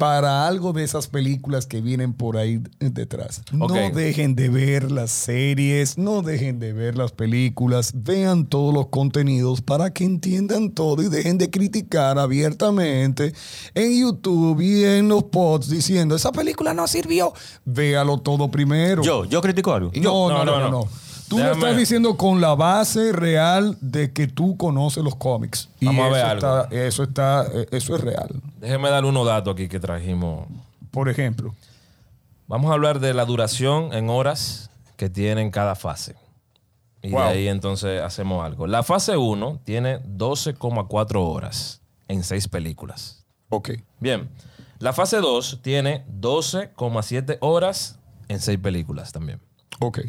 [0.00, 3.42] para algo de esas películas que vienen por ahí detrás.
[3.52, 8.86] No dejen de ver las series, no dejen de ver las películas, vean todos los
[8.86, 13.34] contenidos para que entiendan todo y dejen de criticar abiertamente
[13.74, 17.34] en YouTube y en los pods diciendo, esa película no sirvió.
[17.66, 19.02] Véalo todo primero.
[19.02, 19.90] Yo, yo critico algo.
[19.96, 20.70] No, no, no, No, no, no.
[20.70, 21.09] no.
[21.30, 25.68] Tú lo Déjame- estás diciendo con la base real de que tú conoces los cómics.
[25.78, 26.60] Y Vamos a eso ver algo.
[26.64, 28.28] Está, eso está, eh, eso es real.
[28.58, 30.46] Déjeme dar unos datos aquí que trajimos.
[30.90, 31.54] Por ejemplo,
[32.48, 36.16] Vamos a hablar de la duración en horas que tienen cada fase.
[37.00, 37.20] Y Wow.
[37.22, 38.66] de ahí entonces hacemos algo.
[38.66, 43.24] La fase 1 tiene 12,4 horas en 6 películas.
[43.50, 43.70] ok.
[44.00, 44.28] Bien.
[44.80, 49.40] La fase 2 tiene 12,7 horas en 6 películas también.
[49.78, 50.00] Ok.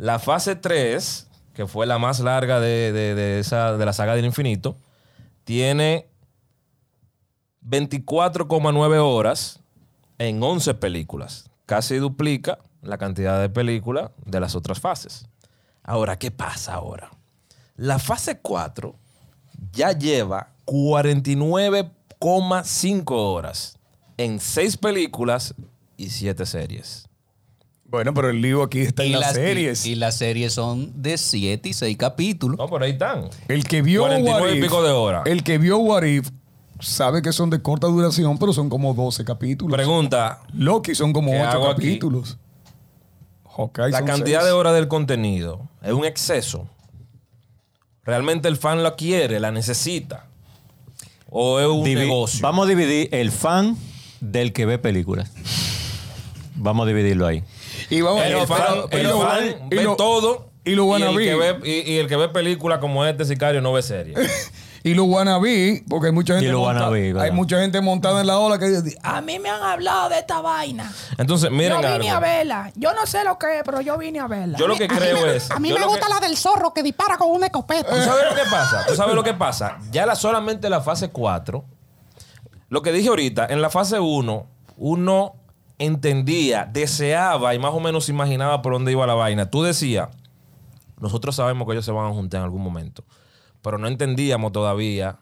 [0.00, 4.16] La fase 3, que fue la más larga de, de- de esa, de la saga
[4.16, 4.78] del infinito,
[5.44, 6.08] tiene
[7.62, 9.60] 24,9 horas
[10.18, 11.50] en 11 películas.
[11.66, 15.26] Casi duplica la cantidad de películas de las otras fases.
[15.82, 17.10] Ahora, ¿qué pasa ahora?
[17.76, 18.96] La fase 4
[19.72, 23.78] ya lleva 49,5 horas
[24.16, 25.54] en 6 películas
[25.98, 27.09] y 7 series.
[27.90, 29.84] Bueno, pero el lío aquí está en las, series.
[29.84, 32.56] Y, y las series son de 7 y 6 capítulos.
[32.56, 33.28] No, por ahí están.
[33.48, 35.22] el que vio 49 What y pico de horas.
[35.26, 36.28] El que vio What If
[36.78, 39.76] sabe que son de corta duración, pero son como 12 capítulos.
[39.76, 41.82] Pregunta, Loki son como ¿Qué 8 hago aquí?
[41.82, 42.38] capítulos.
[43.56, 44.46] Hawkeye la cantidad seis.
[44.46, 46.68] de horas del contenido es un exceso.
[48.04, 50.26] ¿Realmente el fan la quiere, la necesita?
[51.28, 52.40] ¿O es un Divi- negocio?
[52.42, 53.76] Vamos a dividir el fan
[54.20, 55.30] del que ve películas.
[56.54, 57.42] Vamos a dividirlo ahí.
[57.88, 60.50] Y vamos el y fan, el y fan ve lo- todo.
[60.64, 63.60] y lo y el, que ve, y, y el que ve películas como este sicario
[63.62, 64.14] no ve serie.
[64.82, 67.24] Y los wannabe, porque hay mucha gente, Y los monta- wannabe, ¿verdad?
[67.24, 70.20] hay mucha gente montada en la ola que dice, A mí me han hablado de
[70.20, 70.90] esta vaina.
[71.18, 72.12] Entonces, miren yo vine algo.
[72.12, 72.72] a verla.
[72.76, 74.56] Yo no sé lo que es, pero yo vine a verla.
[74.56, 75.50] Yo lo que A creo me- es.
[75.50, 77.90] A mí me gusta que- la del zorro que dispara con una escopeta.
[77.90, 78.84] ¿Tú sabes lo que pasa?
[78.88, 79.76] ¿Tú sabes lo que pasa?
[79.90, 81.62] Ya la, solamente la fase 4,
[82.70, 84.46] lo que dije ahorita, en la fase 1,
[84.78, 85.34] uno
[85.80, 89.50] entendía, deseaba y más o menos imaginaba por dónde iba la vaina.
[89.50, 90.08] Tú decías,
[91.00, 93.02] nosotros sabemos que ellos se van a juntar en algún momento,
[93.62, 95.16] pero no entendíamos todavía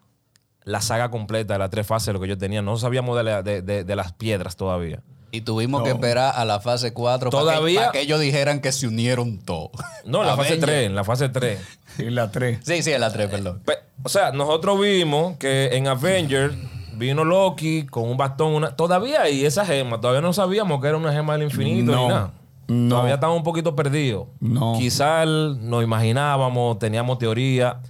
[0.64, 2.61] la saga completa de las tres fases, lo que yo tenía.
[2.61, 5.01] No sabíamos de, la- de- de- de las piedras todavía.
[5.31, 8.61] Y tuvimos que esperar a la fase 4 para que, Todavía- para que ellos dijeran
[8.61, 9.71] que se unieron todos.
[10.05, 10.73] No, en la fase Avengers.
[10.73, 11.61] 3, en la fase 3.
[11.99, 12.59] y la 3.
[12.64, 13.62] Sí, sí, en la 3, perdón.
[13.64, 16.55] Pe- O sea, nosotros vimos que en Avengers
[16.98, 20.96] vino Loki con un bastón, una, todavía hay esa gema, todavía no sabíamos que era
[20.96, 22.02] una gema del infinito No.
[22.02, 22.32] ni nada.
[22.68, 22.96] No.
[22.96, 24.26] Todavía estamos un poquito perdidos.
[24.40, 24.74] No.
[24.78, 27.80] Quizás nos imaginábamos, teníamos teoría.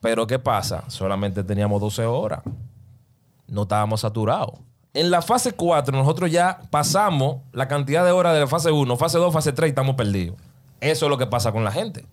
[0.00, 0.84] Pero ¿qué pasa?
[0.88, 2.40] Solamente teníamos 12 horas.
[3.46, 4.54] No estábamos saturados.
[4.92, 8.96] En la fase 4 nosotros ya pasamos la cantidad de horas de la fase 1,
[8.96, 10.36] fase 2, fase 3 y estamos perdidos.
[10.80, 12.04] Eso es lo que pasa con la gente.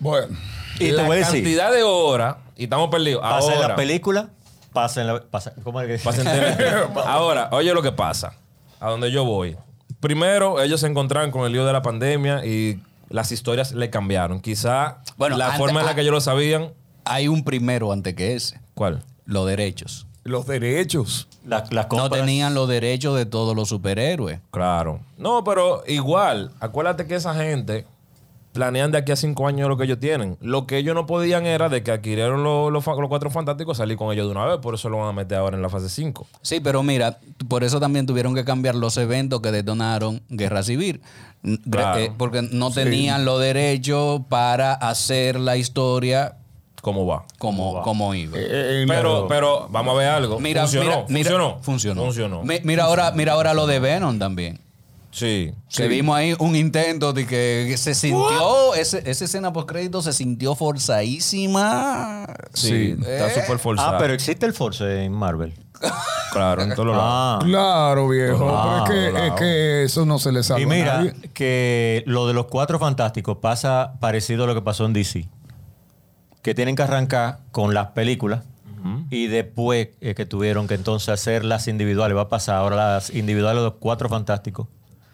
[0.00, 0.36] Bueno,
[0.76, 3.20] Y te la voy a decir, cantidad de horas y estamos perdidos.
[3.22, 4.30] Ahora, la película,
[4.74, 5.20] pasa en la...
[5.22, 6.08] Pasa, ¿Cómo es que.
[7.06, 8.34] Ahora, oye lo que pasa.
[8.80, 9.56] A donde yo voy.
[10.00, 14.40] Primero, ellos se encontraron con el lío de la pandemia y las historias le cambiaron.
[14.40, 16.72] Quizá Bueno, la antes- forma en la ah- que ellos lo sabían.
[17.06, 18.60] Hay un primero antes que ese.
[18.74, 19.02] ¿Cuál?
[19.24, 20.06] Los derechos.
[20.24, 21.28] los derechos.
[21.46, 24.40] La- las No tenían los derechos de todos los superhéroes.
[24.50, 25.00] Claro.
[25.18, 27.86] No, pero igual, acuérdate que esa gente
[28.54, 30.38] planean de aquí a cinco años lo que ellos tienen.
[30.40, 34.10] Lo que ellos no podían era de que adquirieron los, los cuatro fantásticos, salir con
[34.12, 34.58] ellos de una vez.
[34.62, 36.26] Por eso lo van a meter ahora en la fase 5.
[36.40, 41.02] Sí, pero mira, por eso también tuvieron que cambiar los eventos que detonaron Guerra Civil.
[41.70, 42.00] Claro.
[42.00, 46.36] eh, porque no tenían los derechos para hacer la historia
[46.80, 47.24] ¿Cómo va?
[47.38, 48.38] como, como iba.
[48.38, 50.38] Eh, en Pero, la- pero, vamos a ver algo.
[50.40, 51.58] Mira, funcionó, mira, mira, funcionó.
[51.62, 52.02] funcionó.
[52.04, 52.42] Funcionó.
[52.44, 54.60] Mi- Mira ahora, mira ahora lo de Venom también.
[55.14, 55.54] Sí.
[55.68, 60.12] Que vimos ahí un intento de que se sintió, ese, esa escena post crédito se
[60.12, 62.26] sintió forzadísima.
[62.52, 63.94] Sí, está súper forzado.
[63.94, 65.54] Ah, pero existe el Force en Marvel.
[66.32, 67.04] Claro, en todos lados.
[67.04, 67.38] Ah.
[67.44, 68.38] Claro, viejo.
[68.38, 69.26] Pero es, que, claro.
[69.26, 71.12] es que eso no se le salva Y a mira, nadie.
[71.32, 75.28] que lo de los cuatro fantásticos pasa parecido a lo que pasó en DC.
[76.42, 78.42] Que tienen que arrancar con las películas
[79.10, 82.16] y después eh, que tuvieron que entonces hacer las individuales.
[82.16, 84.66] Va a pasar ahora las individuales de los cuatro fantásticos.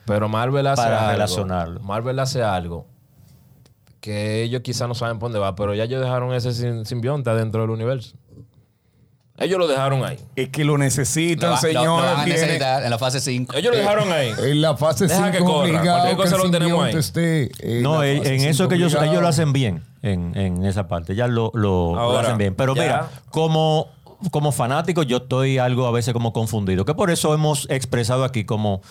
[0.07, 1.13] Pero Marvel hace Para algo.
[1.13, 1.81] relacionarlo.
[1.81, 2.87] Marvel hace algo
[4.01, 7.31] que ellos quizás no saben por dónde va, pero ya ellos dejaron ese sim- simbionte
[7.35, 8.17] dentro del universo.
[9.39, 10.19] Ellos lo dejaron ahí.
[10.37, 12.03] Es que lo necesitan, va- lo- lo señor.
[12.03, 13.57] van a Tiene- necesitar en la fase 5.
[13.57, 14.33] Ellos lo dejaron ahí.
[14.39, 15.65] En la fase Deja que 5 corra.
[15.65, 17.03] obligado Cualquier cosa que el lo tenemos ahí.
[17.03, 20.65] simbionte esté en No, en, en eso que ellos, ellos lo hacen bien en, en
[20.67, 21.15] esa parte.
[21.15, 22.55] Ya lo, lo- hacen bien.
[22.55, 22.83] Pero ya.
[22.83, 23.89] mira, como,
[24.31, 26.85] como fanático, yo estoy algo a veces como confundido.
[26.85, 28.83] Que por eso hemos expresado aquí como.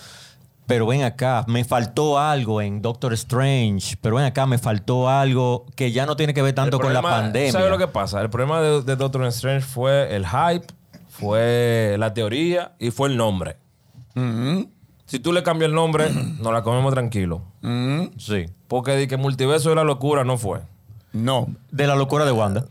[0.70, 3.96] Pero ven acá, me faltó algo en Doctor Strange.
[4.00, 7.02] Pero ven acá, me faltó algo que ya no tiene que ver tanto con la
[7.02, 7.50] pandemia.
[7.50, 8.20] ¿Sabes lo que pasa?
[8.20, 10.66] El problema de, de Doctor Strange fue el hype,
[11.08, 13.56] fue la teoría y fue el nombre.
[15.06, 16.08] Si tú le cambias el nombre,
[16.40, 17.42] nos la comemos tranquilo.
[18.16, 18.46] Sí.
[18.68, 20.60] Porque di que multiverso de la locura no fue.
[21.12, 21.48] No.
[21.72, 22.66] De la locura de Wanda.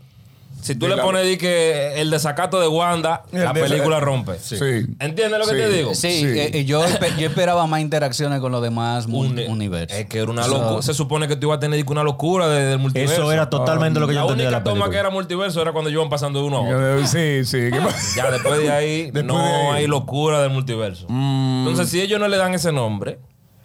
[0.62, 3.60] Si tú De le la- pones di que el desacato de Wanda, El la de-
[3.62, 4.38] película rompe.
[4.38, 4.56] Sí.
[4.98, 5.56] ¿Entiendes lo que Sí.
[5.56, 5.94] te digo?
[5.94, 6.26] Sí, Sí.
[6.26, 6.82] eh, eh, yo,
[7.18, 9.96] yo esperaba más interacciones con los demás Un- universos.
[9.98, 10.82] Es que era una So, locura.
[10.82, 13.14] Se supone que tú ibas a tener di que una locura de- del multiverso.
[13.14, 15.62] Eso era totalmente lo que yo La entendía de única la toma que era multiverso
[15.62, 17.06] era cuando iban pasando de uno a otro.
[17.06, 17.70] Sí, sí.
[17.72, 17.98] ¿Qué pasa?
[18.16, 19.66] Ya después de ahí Después no de ahí.
[19.66, 19.72] Mm.
[19.72, 21.06] hay locura del multiverso.
[21.08, 23.18] Entonces, si ellos no le dan ese nombre,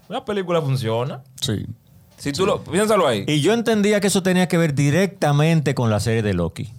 [0.07, 1.21] la película funciona.
[1.41, 1.65] Sí.
[2.17, 3.25] Si tú lo piénsalo ahí.
[3.27, 6.71] Y yo entendía que eso tenía que ver directamente con la serie de Loki.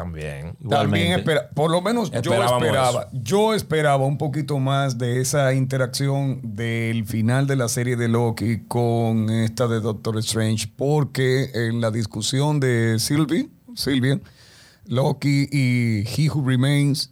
[0.00, 0.56] También.
[0.68, 3.08] También espera, por lo menos yo esperaba, eso.
[3.12, 8.62] yo esperaba un poquito más de esa interacción del final de la serie de Loki
[8.66, 14.20] con esta de Doctor Strange, porque en la discusión de Sylvie, Sylvia,
[14.86, 17.10] Loki y He Who Remains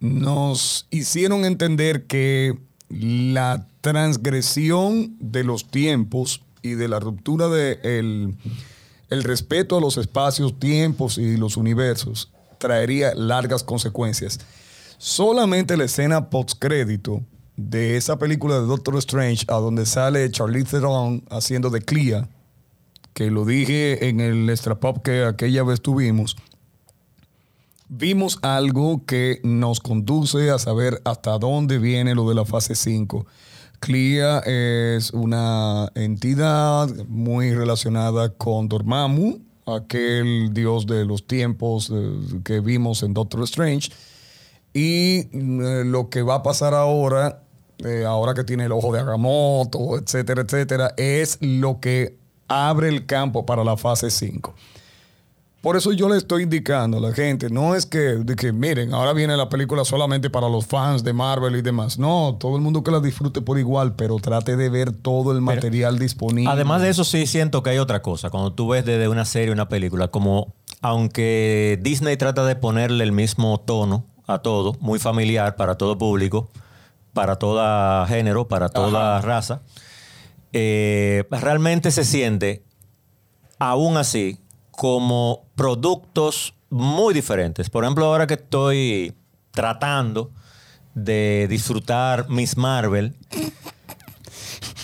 [0.00, 7.78] nos hicieron entender que la transgresión de los tiempos y de la ruptura de
[9.10, 14.38] el, respeto a los espacios, tiempos y los universos traería largas consecuencias.
[14.98, 17.22] Solamente la escena postcrédito
[17.56, 22.28] de esa película de Doctor Strange, a donde sale Charlize Theron haciendo de Clea,
[23.14, 26.36] que lo dije en el extra pop que aquella vez tuvimos,
[27.88, 33.26] vimos algo que nos conduce a saber hasta dónde viene lo de la fase 5.
[33.80, 41.92] Clea es una entidad muy relacionada con Dormammu, aquel dios de los tiempos
[42.44, 43.90] que vimos en Doctor Strange.
[44.72, 47.42] Y eh, lo que va a pasar ahora,
[47.78, 53.06] eh, ahora que tiene el ojo de Agamotto, etcétera, etcétera, es lo que abre el
[53.06, 54.54] campo para la fase 5.
[55.60, 58.94] Por eso yo le estoy indicando a la gente, no es que, de que miren,
[58.94, 61.98] ahora viene la película solamente para los fans de Marvel y demás.
[61.98, 65.42] No, todo el mundo que la disfrute por igual, pero trate de ver todo el
[65.42, 66.50] material disponible.
[66.50, 68.30] Además de eso, sí siento que hay otra cosa.
[68.30, 73.12] Cuando tú ves desde una serie, una película, como aunque Disney trata de ponerle el
[73.12, 76.48] mismo tono a todo, muy familiar para todo público,
[77.12, 79.60] para todo género, para toda raza,
[80.54, 82.64] eh, realmente se siente,
[83.58, 84.38] aún así,
[84.80, 87.68] como productos muy diferentes.
[87.68, 89.12] Por ejemplo, ahora que estoy
[89.50, 90.30] tratando
[90.94, 93.14] de disfrutar Miss Marvel,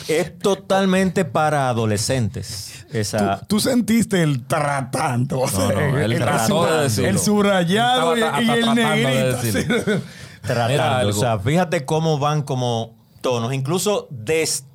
[0.07, 2.85] es totalmente para adolescentes.
[2.93, 5.41] Esa, Tú sentiste el tratando.
[5.41, 7.09] o sea, no, él trató de decirlo.
[7.11, 10.03] el subrayado y, Estaba y hasta el tratando de negrito.
[10.43, 11.09] tratando.
[11.09, 13.55] O sea, fíjate cómo van como tonos.
[13.55, 14.67] Incluso des-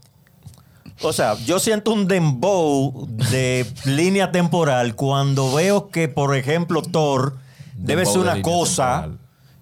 [1.04, 7.38] O sea, yo siento un dembow de línea temporal cuando veo que, por ejemplo, Thor
[7.74, 9.20] debe ser una cosa temporal.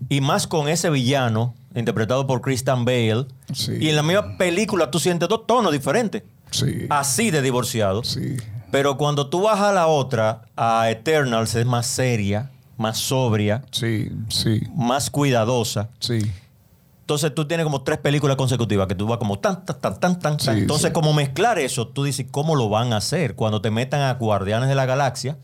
[0.10, 3.26] y más con ese villano interpretado por Christian Bale.
[3.54, 3.74] Sí.
[3.80, 6.24] Y en la misma película tú sientes dos tonos diferentes.
[6.52, 6.88] Sí.
[6.90, 8.08] Así de divorciados.
[8.10, 8.36] Sí.
[8.72, 14.10] Pero cuando tú vas a la otra, a Eternals es más seria, más sobria, Sí,
[14.30, 15.90] sí, más cuidadosa.
[16.00, 16.20] sí.
[17.10, 20.20] Entonces tú tienes como tres películas consecutivas que tú vas como tan, tan, tan, tan,
[20.20, 20.40] tan.
[20.40, 20.94] Sí, Entonces, sí.
[20.94, 23.34] como mezclar eso, tú dices, ¿cómo lo van a hacer?
[23.34, 25.36] Cuando te metan a Guardianes de la Galaxia,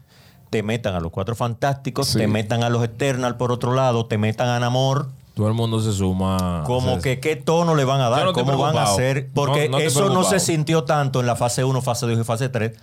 [0.52, 2.20] te metan a los Cuatro Fantásticos, Sí.
[2.20, 5.08] te metan a los Eternals por otro lado, te metan a Namor.
[5.34, 6.62] Todo el mundo se suma.
[6.68, 9.32] Como que qué tono le van a dar, no cómo van a hacer.
[9.34, 12.20] Porque No- no estoy eso no se sintió tanto en la fase 1, fase 2
[12.20, 12.74] y fase 3,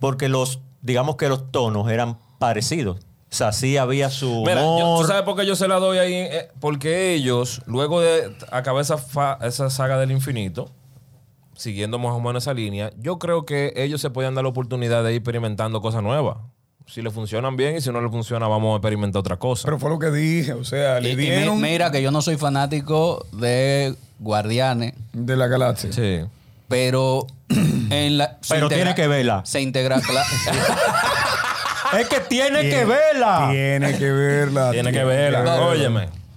[0.00, 2.96] porque los, digamos que los tonos eran parecidos.
[3.32, 5.00] O sea, sí había su Mira, yo- humor.
[5.00, 6.12] ¿tú sabes por qué yo se la doy ahí?
[6.14, 10.70] Eh, Porque ellos, luego de acabar esa, fa- esa saga del infinito,
[11.56, 15.02] siguiendo más o menos esa línea, yo creo que ellos se podían dar la oportunidad
[15.02, 16.36] de ir experimentando cosas nuevas.
[16.86, 19.64] Si le funcionan bien y si no le funciona, vamos a experimentar otra cosa.
[19.64, 22.10] Pero fue lo que dije, o sea, Y- le y mi- dieron mira que yo
[22.10, 25.90] no soy fanático de Guardianes, de la galaxia.
[25.92, 26.20] sí.
[26.68, 27.26] pero
[27.90, 29.42] en la Pero tiene que verla.
[29.44, 30.00] Se integra
[31.98, 33.48] Es que tiene que verla.
[33.50, 34.70] Tiene que verla.
[34.72, 35.42] Tiene que verla.
[35.42, 35.74] No,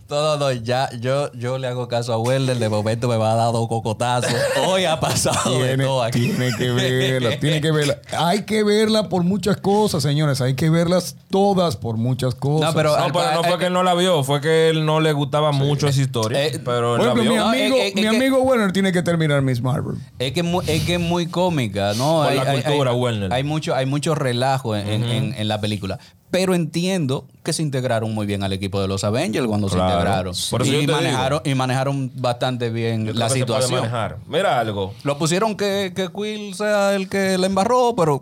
[0.10, 0.52] no, no.
[0.52, 3.68] Ya, yo, yo le hago caso a Welder, de momento me va a dar dos
[3.68, 4.32] cocotazos.
[4.68, 6.20] Hoy ha pasado de Tiene, todo aquí.
[6.30, 7.98] tiene que verla, tiene que verla.
[8.18, 10.41] Hay que verla por muchas cosas, señores.
[10.41, 12.70] Hay que verlas todas por muchas cosas.
[12.70, 14.86] No, pero- No, pero no eh, fue que él no la vio, fue que él
[14.86, 16.46] no le gustaba mucho esa historia.
[16.46, 17.38] Eh, pero él Por la ejemplo, mi.
[17.38, 19.96] No, amigo, es- es- mi es que- amigo Werner tiene que terminar Miss Marvel.
[20.20, 22.24] Es que, es muy- es que es muy cómica, ¿no?
[22.24, 23.34] Por la cultura, hay, Werner.
[23.34, 26.00] hay mucho, hay mucho relajo en, en- en- en la película.
[26.38, 29.88] Pero entiendo que se integraron muy bien al equipo de los Avengers cuando Claro.
[29.89, 30.36] se integraron.
[30.52, 33.80] Por eso y, manejaron, y manejaron bastante bien Yo la situación.
[33.80, 34.17] manejar.
[34.28, 34.93] Mira algo.
[35.04, 38.19] Lo pusieron que, que Quill sea el que la embarró, pero.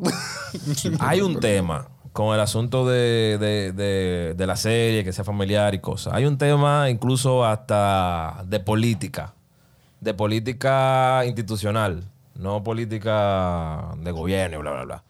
[1.00, 5.74] Hay un tema con el asunto de, de- de- de la serie, que sea familiar
[5.74, 6.14] y cosas.
[6.14, 9.34] Hay un tema incluso hasta de política.
[10.02, 12.04] De política institucional,
[12.36, 15.04] no política de gobierno y bla, bla, bla.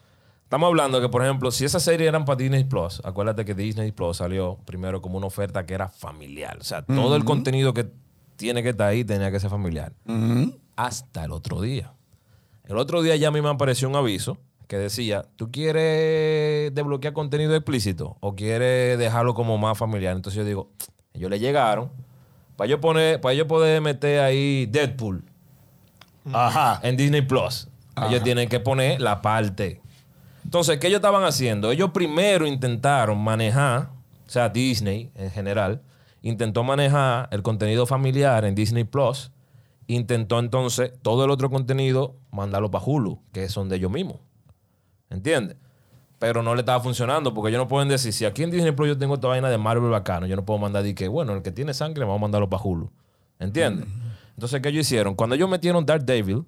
[0.53, 3.91] Estamos hablando que, por ejemplo, si esa serie eran para Disney Plus, acuérdate que Disney
[3.91, 6.59] Plus salió primero como una oferta que era familiar.
[6.59, 7.89] O sea, todo el contenido que
[8.35, 9.93] tiene que estar ahí tenía que ser familiar.
[10.75, 11.93] Hasta el otro día.
[12.65, 14.37] El otro día ya a mí me apareció un aviso
[14.67, 20.15] que decía, ¿tú quieres desbloquear contenido explícito o quieres dejarlo como más familiar?
[20.15, 20.69] Entonces yo digo,
[21.15, 21.89] ellos le llegaron
[22.57, 25.23] para yo poner, para yo poder meter ahí Deadpool
[26.31, 26.79] Ajá.
[26.83, 27.69] en Disney Plus.
[28.07, 29.82] Ellos tienen que poner la parte.
[30.43, 31.71] Entonces, ¿qué ellos estaban haciendo?
[31.71, 33.89] Ellos primero intentaron manejar,
[34.25, 35.81] o sea, Disney en general,
[36.21, 39.31] intentó manejar el contenido familiar en Disney Plus.
[39.87, 44.17] Intentó entonces todo el otro contenido mandarlo para Hulu, que son de ellos mismos.
[45.09, 45.57] ¿Entiendes?
[46.19, 48.87] Pero no le estaba funcionando porque ellos no pueden decir, si aquí en Disney Plus
[48.87, 51.41] yo tengo esta vaina de Marvel bacano, yo no puedo mandar y que, bueno, el
[51.41, 52.89] que tiene sangre vamos a mandarlo para Hulu.
[53.39, 53.87] ¿Entiendes?
[54.35, 55.15] Entonces, ¿qué ellos hicieron?
[55.15, 56.45] Cuando ellos metieron Dark Devil,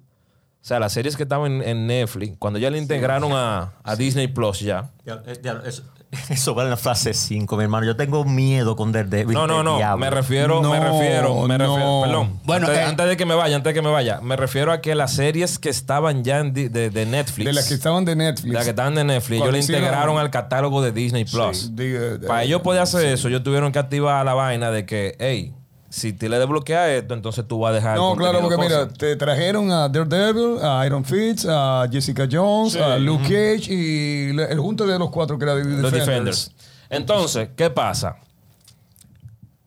[0.66, 4.26] sea, las series que estaban en, en Netflix, cuando ya le integraron a, a Disney
[4.28, 4.90] Plus ya.
[5.04, 5.82] Ya, ya, eso,
[6.28, 7.86] eso va en la fase 5, mi hermano.
[7.86, 9.32] Yo tengo miedo con Daredevil.
[9.34, 9.76] No, no, no.
[9.76, 10.04] diablo.
[10.04, 11.78] Me refiero, me refiero, me refiero.
[11.78, 12.02] no.
[12.04, 12.40] Perdón.
[12.44, 14.72] Bueno, antes, eh, antes de que me vaya, antes de que me vaya, me refiero
[14.72, 17.46] a que las series que estaban ya en di- de, de Netflix.
[17.46, 18.52] De las que estaban de Netflix.
[18.54, 21.56] las que estaban de Netflix, ellos Cuando le integraron al catálogo de Disney Plus.
[21.58, 24.84] Sí, de- de- Para ellos poder hacer eso, ellos tuvieron que activar la vaina de
[24.86, 25.54] que, hey,
[25.88, 27.96] si te le desbloqueas esto, entonces tú vas a dejar.
[27.96, 32.98] No, claro, porque mira, te trajeron a Daredevil, a Iron Fist, a Jessica Jones, a
[32.98, 35.92] Luke Cage y le- el junto de los cuatro que era Los Defenders.
[36.06, 36.52] Defenders.
[36.90, 38.16] Entonces, ¿qué pasa?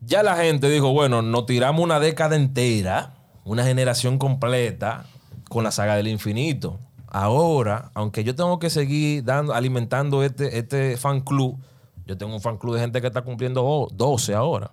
[0.00, 5.04] Ya la gente dijo, bueno, nos tiramos una década entera, una generación completa
[5.48, 6.78] con la saga del infinito.
[7.08, 11.58] Ahora, aunque yo tengo que seguir dando, alimentando este, este fan club,
[12.06, 14.72] yo tengo un fan club de gente que está cumpliendo oh, 12 ahora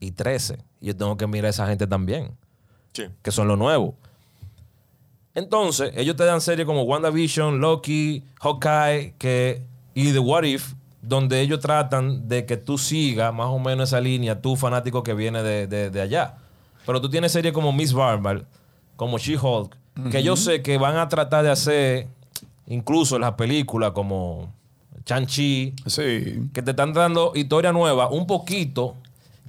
[0.00, 0.58] y 13.
[0.80, 2.30] Y yo tengo que mirar a esa gente también,
[3.22, 3.94] que son lo nuevo.
[5.34, 9.62] Entonces, ellos te dan series como WandaVision, Loki, Hawkeye que,
[9.94, 14.00] y The What If, donde ellos tratan de que tú sigas más o menos esa
[14.00, 16.36] línea, tú fanático que viene de, de- de allá.
[16.86, 18.44] Pero tú tienes series como Miss Marvel,
[18.96, 19.76] como She-Hulk,
[20.10, 22.06] que yo sé que van a tratar de hacer,
[22.66, 24.52] incluso las películas como
[25.04, 26.48] Chan-Chi, Sí.
[26.52, 28.94] que te están dando historia nueva, un poquito,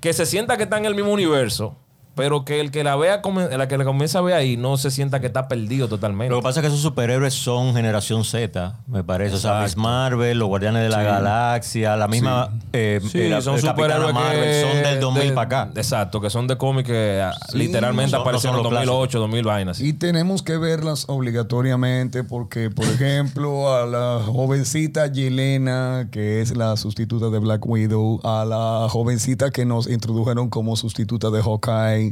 [0.01, 1.77] que se sienta que está en el mismo universo,
[2.15, 3.21] pero que el que la vea,
[3.57, 6.29] la que la comienza a ver ahí, no se sienta que está perdido totalmente.
[6.31, 9.35] Lo que pasa es que esos superhéroes son generación Z, me parece.
[9.35, 13.41] O sea, Miss Marvel, los Guardianes de la Galaxia, la misma eh, Sí, eh, la-
[13.41, 15.71] son Capitana superhéroes Marvel, que son del 2000 de- para acá.
[15.75, 19.19] Exacto, que son de cómics que ah, literalmente no son- no aparecieron en los 2008,
[19.19, 19.79] 2000 vainas.
[19.81, 26.77] Y tenemos que verlas obligatoriamente porque, por ejemplo, a la jovencita Yelena, que es la
[26.77, 32.04] sustituta de Black Widow, a la jovencita que nos introdujeron como sustituta de Hawkeye,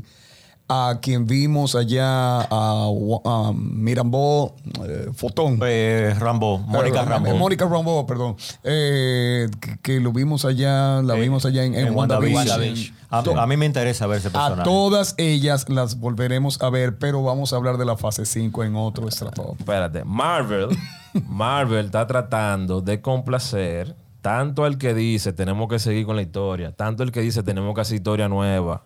[0.70, 2.88] a quien vimos allá, a,
[3.26, 4.56] a Mirambo,
[4.88, 5.60] eh, Fotón.
[5.64, 7.36] Eh, Rambo, Mónica Eh, Rambo.
[7.36, 8.38] Mónica Rambo, perdón.
[8.64, 12.36] Eh, que, que lo vimos allá, la Eh, vimos allá en, en en WandaVision.
[12.48, 12.96] WandaVision.
[13.10, 14.64] A, a mí me interesa ver ese A personaje.
[14.64, 18.76] todas ellas las volveremos a ver, pero vamos a hablar de la fase 5 en
[18.76, 19.56] otro extra top.
[19.60, 20.70] Espérate, Marvel,
[21.28, 26.72] Marvel está tratando de complacer tanto al que dice tenemos que seguir con la historia,
[26.72, 28.86] tanto el que dice tenemos que hacer historia nueva.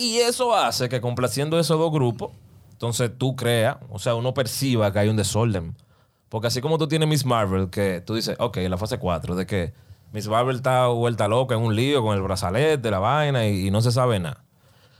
[0.00, 2.32] Y eso hace que complaciendo esos dos grupos,
[2.72, 5.76] entonces tú creas, o sea, uno perciba que hay un desorden.
[6.30, 9.46] Porque así como tú tienes Miss Marvel, que tú dices, ok, la fase 4, de
[9.46, 9.74] que
[10.12, 13.70] Miss Marvel está vuelta loca en un lío con el brazalete, la vaina, y, y
[13.70, 14.42] no se sabe nada.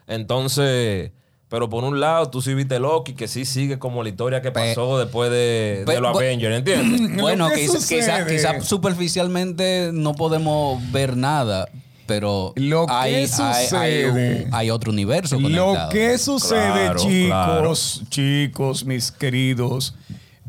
[0.07, 1.12] Entonces,
[1.48, 4.53] pero por un lado, tú sí viste Loki, que sí sigue como la historia que
[4.53, 7.16] pasó después de, de los Avengers, ¿entiendes?
[7.20, 11.68] Bueno, quizás quizá, superficialmente no podemos ver nada,
[12.11, 17.00] pero Lo que hay, hay- hay sucede- un- hay otro universo Lo que sucede, Claro,
[17.00, 19.94] chicos, chicos, mis queridos,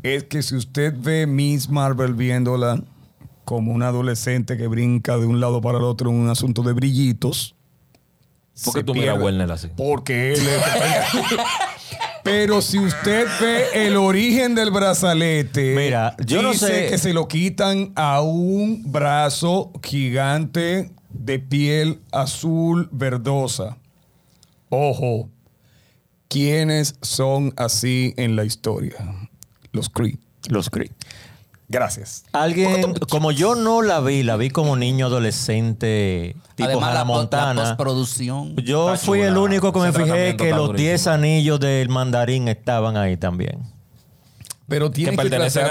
[0.02, 2.82] es que si usted ve Miss Marvel viéndola
[3.44, 6.72] como una adolescente que brinca de un lado para el otro en un asunto de
[6.72, 7.54] brillitos.
[8.64, 9.68] ¿Por qué se tú miras a así?
[9.76, 10.46] Porque él es-
[12.24, 17.26] Pero si usted ve el origen del brazalete, Mira, yo no sé- que se lo
[17.26, 20.92] quitan a un brazo gigante
[21.24, 23.76] de piel azul verdosa.
[24.70, 25.28] Ojo,
[26.28, 28.96] ¿quiénes son así en la historia?
[29.72, 30.18] Los Kree.
[30.48, 30.90] Los Kree.
[31.68, 32.24] Gracias.
[32.32, 37.04] Alguien, como yo no la vi, la vi como niño adolescente, tipo Además, Hannah la,
[37.06, 37.62] po- la Montana.
[37.62, 38.56] postproducción.
[38.56, 39.28] Yo fui chula.
[39.30, 40.88] el único que me fijé que los durísimo.
[40.90, 43.60] 10 anillos del mandarín estaban ahí también.
[44.72, 45.68] Pero Que tiene que, pertenecen a,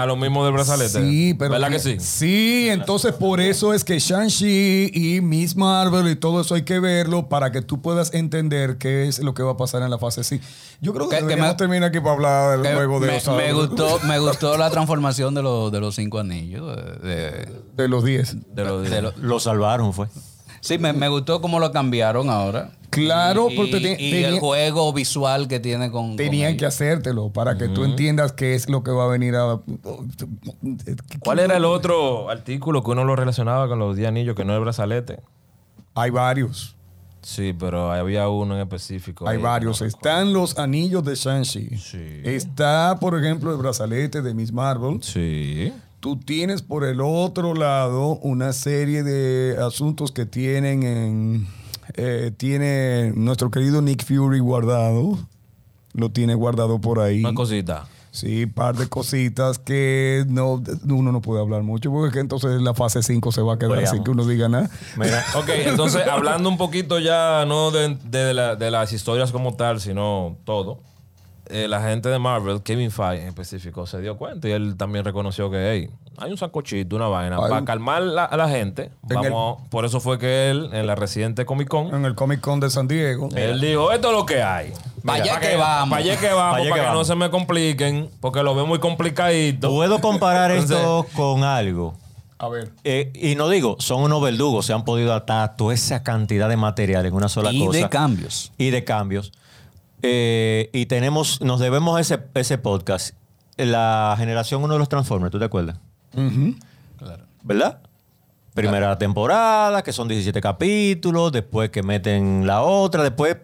[0.00, 0.88] a, a lo mismo del brazalete.
[1.02, 1.50] Sí, pero.
[1.52, 1.96] ¿Verdad que sí?
[2.00, 6.80] Sí, entonces por eso es que Shang-Chi y Miss Marvel y todo eso hay que
[6.80, 9.98] verlo para que tú puedas entender qué es lo que va a pasar en la
[9.98, 10.40] fase sí.
[10.80, 13.16] Yo creo que, Que- que deberíamos me- terminar aquí para hablar del juego de me,
[13.18, 13.36] Osado.
[13.36, 16.74] me gustó, me gustó la transformación de, los de los cinco anillos.
[17.02, 18.36] de- los 10.
[18.54, 20.06] De lo- de lo- Lo salvaron, fue.
[20.60, 22.70] sí, me, me gustó cómo lo cambiaron ahora.
[22.92, 26.14] Claro, y, porque te- y tenía- el juego visual que tiene con.
[26.16, 29.60] Tenían que hacértelo para que tú entiendas qué es lo que va a venir a.
[31.20, 34.52] ¿Cuál era el otro artículo que uno lo relacionaba con los 10 anillos que no
[34.52, 35.20] es el brazalete?
[35.94, 36.76] Hay varios.
[37.22, 39.28] Sí, pero había uno en específico.
[39.28, 39.80] Hay ahí, varios.
[39.80, 41.78] no Están los anillos de Shang-Chi.
[41.78, 42.20] Sí.
[42.24, 45.02] Está, por ejemplo, el brazalete de Miss Marvel.
[45.02, 45.72] Sí.
[46.00, 51.46] Tú tienes por el otro lado una serie de asuntos que tienen en.
[51.94, 55.18] Eh, tiene nuestro querido Nick Fury guardado.
[55.94, 57.20] Lo tiene guardado por ahí.
[57.20, 57.86] Una cosita.
[58.10, 62.60] Sí, par de cositas que no, uno no puede hablar mucho porque es que entonces
[62.60, 63.90] la fase 5 se va a quedar Veamos.
[63.90, 64.68] sin que uno diga nada.
[64.98, 69.54] Mira, Ok, entonces hablando un poquito ya no de, de la- de las historias como
[69.54, 70.80] tal, sino todo.
[71.52, 75.04] Eh, la gente de Marvel, Kevin Feige en específico, se dio cuenta y él también
[75.04, 77.36] reconoció que hey, hay un sacochito, una vaina.
[77.36, 80.70] Hay Para un- calmar la- a la gente, En vamos, por eso fue que él,
[80.72, 83.28] en la reciente Comic Con, En el Comic Con de San Diego.
[83.36, 84.72] él dijo, esto es lo que hay.
[85.06, 85.90] Allá Pa' que vamos.
[85.90, 88.78] Para allá que vamos, para que que no se me compliquen, porque lo veo muy
[88.78, 89.68] complicadito.
[89.70, 91.94] puedo comparar Entonces- esto con algo.
[92.38, 92.70] A ver.
[92.82, 96.56] Eh, y no digo, son unos verdugos, se han podido atar toda esa cantidad de
[96.56, 97.78] material en una sola Y cosa.
[97.78, 98.52] de cambios.
[98.58, 99.32] y de cambios.
[100.02, 103.14] Eh, y tenemos, nos debemos ese, ese podcast.
[103.56, 105.78] La generación uno de los Transformers, ¿tú te acuerdas?
[107.42, 107.80] ¿Verdad?
[108.54, 113.36] Primera temporada, que son 17 capítulos, después que meten la otra, después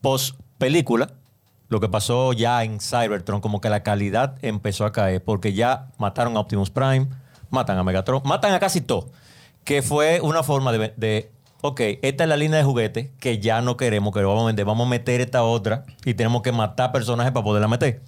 [0.00, 1.10] post película,
[1.68, 5.88] lo que pasó ya en Cybertron, como que la calidad empezó a caer, porque ya
[5.96, 7.06] mataron a Optimus Prime,
[7.50, 9.10] matan a Megatron, matan a casi todo,
[9.64, 11.30] que fue una forma de, de,
[11.62, 14.46] ok, esta es la línea de juguete que ya no queremos, que lo vamos a
[14.48, 18.02] vender, vamos a meter esta otra y tenemos que matar personajes para poderla meter.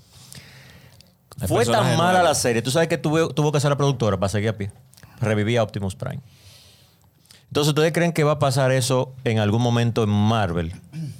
[1.40, 2.62] Hay Fue tan mala la serie.
[2.62, 4.70] Tú sabes que tuvo, tuvo que ser la productora para seguir a pie.
[5.20, 6.20] Revivía a Optimus Prime.
[7.48, 10.72] Entonces, ¿ustedes creen que va a pasar eso en algún momento en Marvel?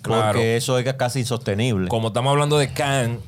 [0.03, 0.33] Claro.
[0.33, 1.89] Porque eso es casi insostenible.
[1.89, 3.21] Como estamos hablando de Khan,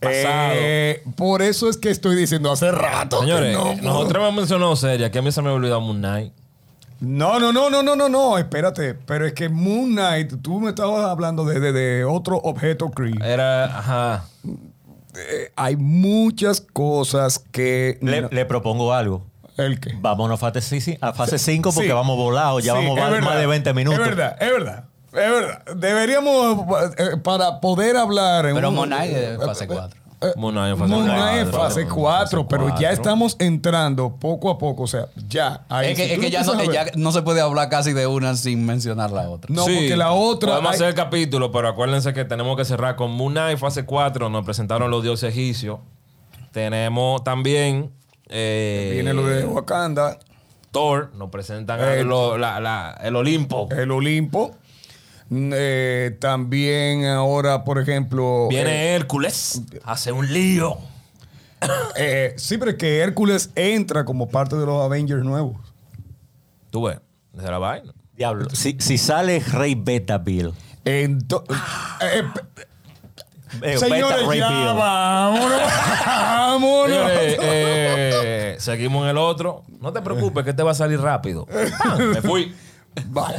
[0.00, 0.52] pasado.
[0.54, 3.20] Eh, por eso es que estoy diciendo hace rato.
[3.20, 5.98] que Señores, no nosotros hemos mencionado series, que a mí se me ha olvidado Moon
[5.98, 6.32] Knight.
[7.00, 8.94] No, no, no, no, no, no, no, espérate.
[8.94, 13.14] Pero es que Moon Knight, tú me estabas hablando de, de- de otro objeto Kree.
[13.24, 14.24] Era, ajá.
[15.14, 17.98] Eh, hay muchas cosas que.
[18.02, 19.24] Le, no- le propongo algo.
[19.56, 19.92] ¿El qué?
[20.00, 21.92] Vámonos a fase, a fase 5 porque Sí.
[21.92, 22.62] vamos volados.
[22.64, 24.00] Ya Sí, vamos más verdad, de 20 minutos.
[24.00, 24.84] Es verdad, es verdad.
[25.08, 25.62] Es verdad.
[25.74, 26.64] Deberíamos,
[26.96, 29.98] eh, para poder hablar en Pero un- Monay es fase 4.
[30.20, 31.60] Eh, Moon Knight en fase Moon Knight en cuatro.
[31.60, 34.82] fase 4, Fase pero ya estamos entrando poco a poco.
[34.82, 35.64] O sea, ya.
[35.68, 37.40] ahí, Es que, si es que ya, empiezas no, a ver- ya no se puede
[37.40, 39.48] hablar casi de una sin mencionar la otra.
[39.54, 40.50] No, porque la otra.
[40.50, 43.84] Podemos hay- hacer el capítulo, pero acuérdense que tenemos que cerrar con Moon Knight, fase
[43.84, 44.28] 4.
[44.28, 45.78] Nos presentaron los dioses egipcios.
[46.52, 47.92] Tenemos también.
[48.30, 50.18] eh, Viene lo de Wakanda,
[50.70, 51.10] Thor.
[51.14, 53.68] Nos presentan Eh, lo- la- la- el Olimpo.
[53.70, 54.50] el Olimpo.
[55.30, 58.48] Mm, eh, también ahora, por ejemplo.
[58.48, 59.60] Viene Hércules.
[59.84, 60.78] Hace un lío.
[61.96, 65.56] eh, sí, pero es que Hércules entra como parte de los Avengers nuevos.
[66.70, 66.98] Tú ves.
[67.32, 67.92] Desde la vaina.
[68.16, 68.48] Diablo.
[68.50, 70.52] Si, si sale Rey Beta Bill.
[70.84, 71.44] Ento-
[72.00, 72.22] eh,
[73.62, 75.60] Eh, señores, Beta ya vámonos.
[76.06, 77.10] vámonos.
[77.10, 79.64] Eh, seguimos en el otro.
[79.80, 81.46] No te preocupes, que te va a salir rápido.
[81.46, 81.98] ¡Pam!
[82.14, 82.54] Me fui.
[83.06, 83.38] Vale.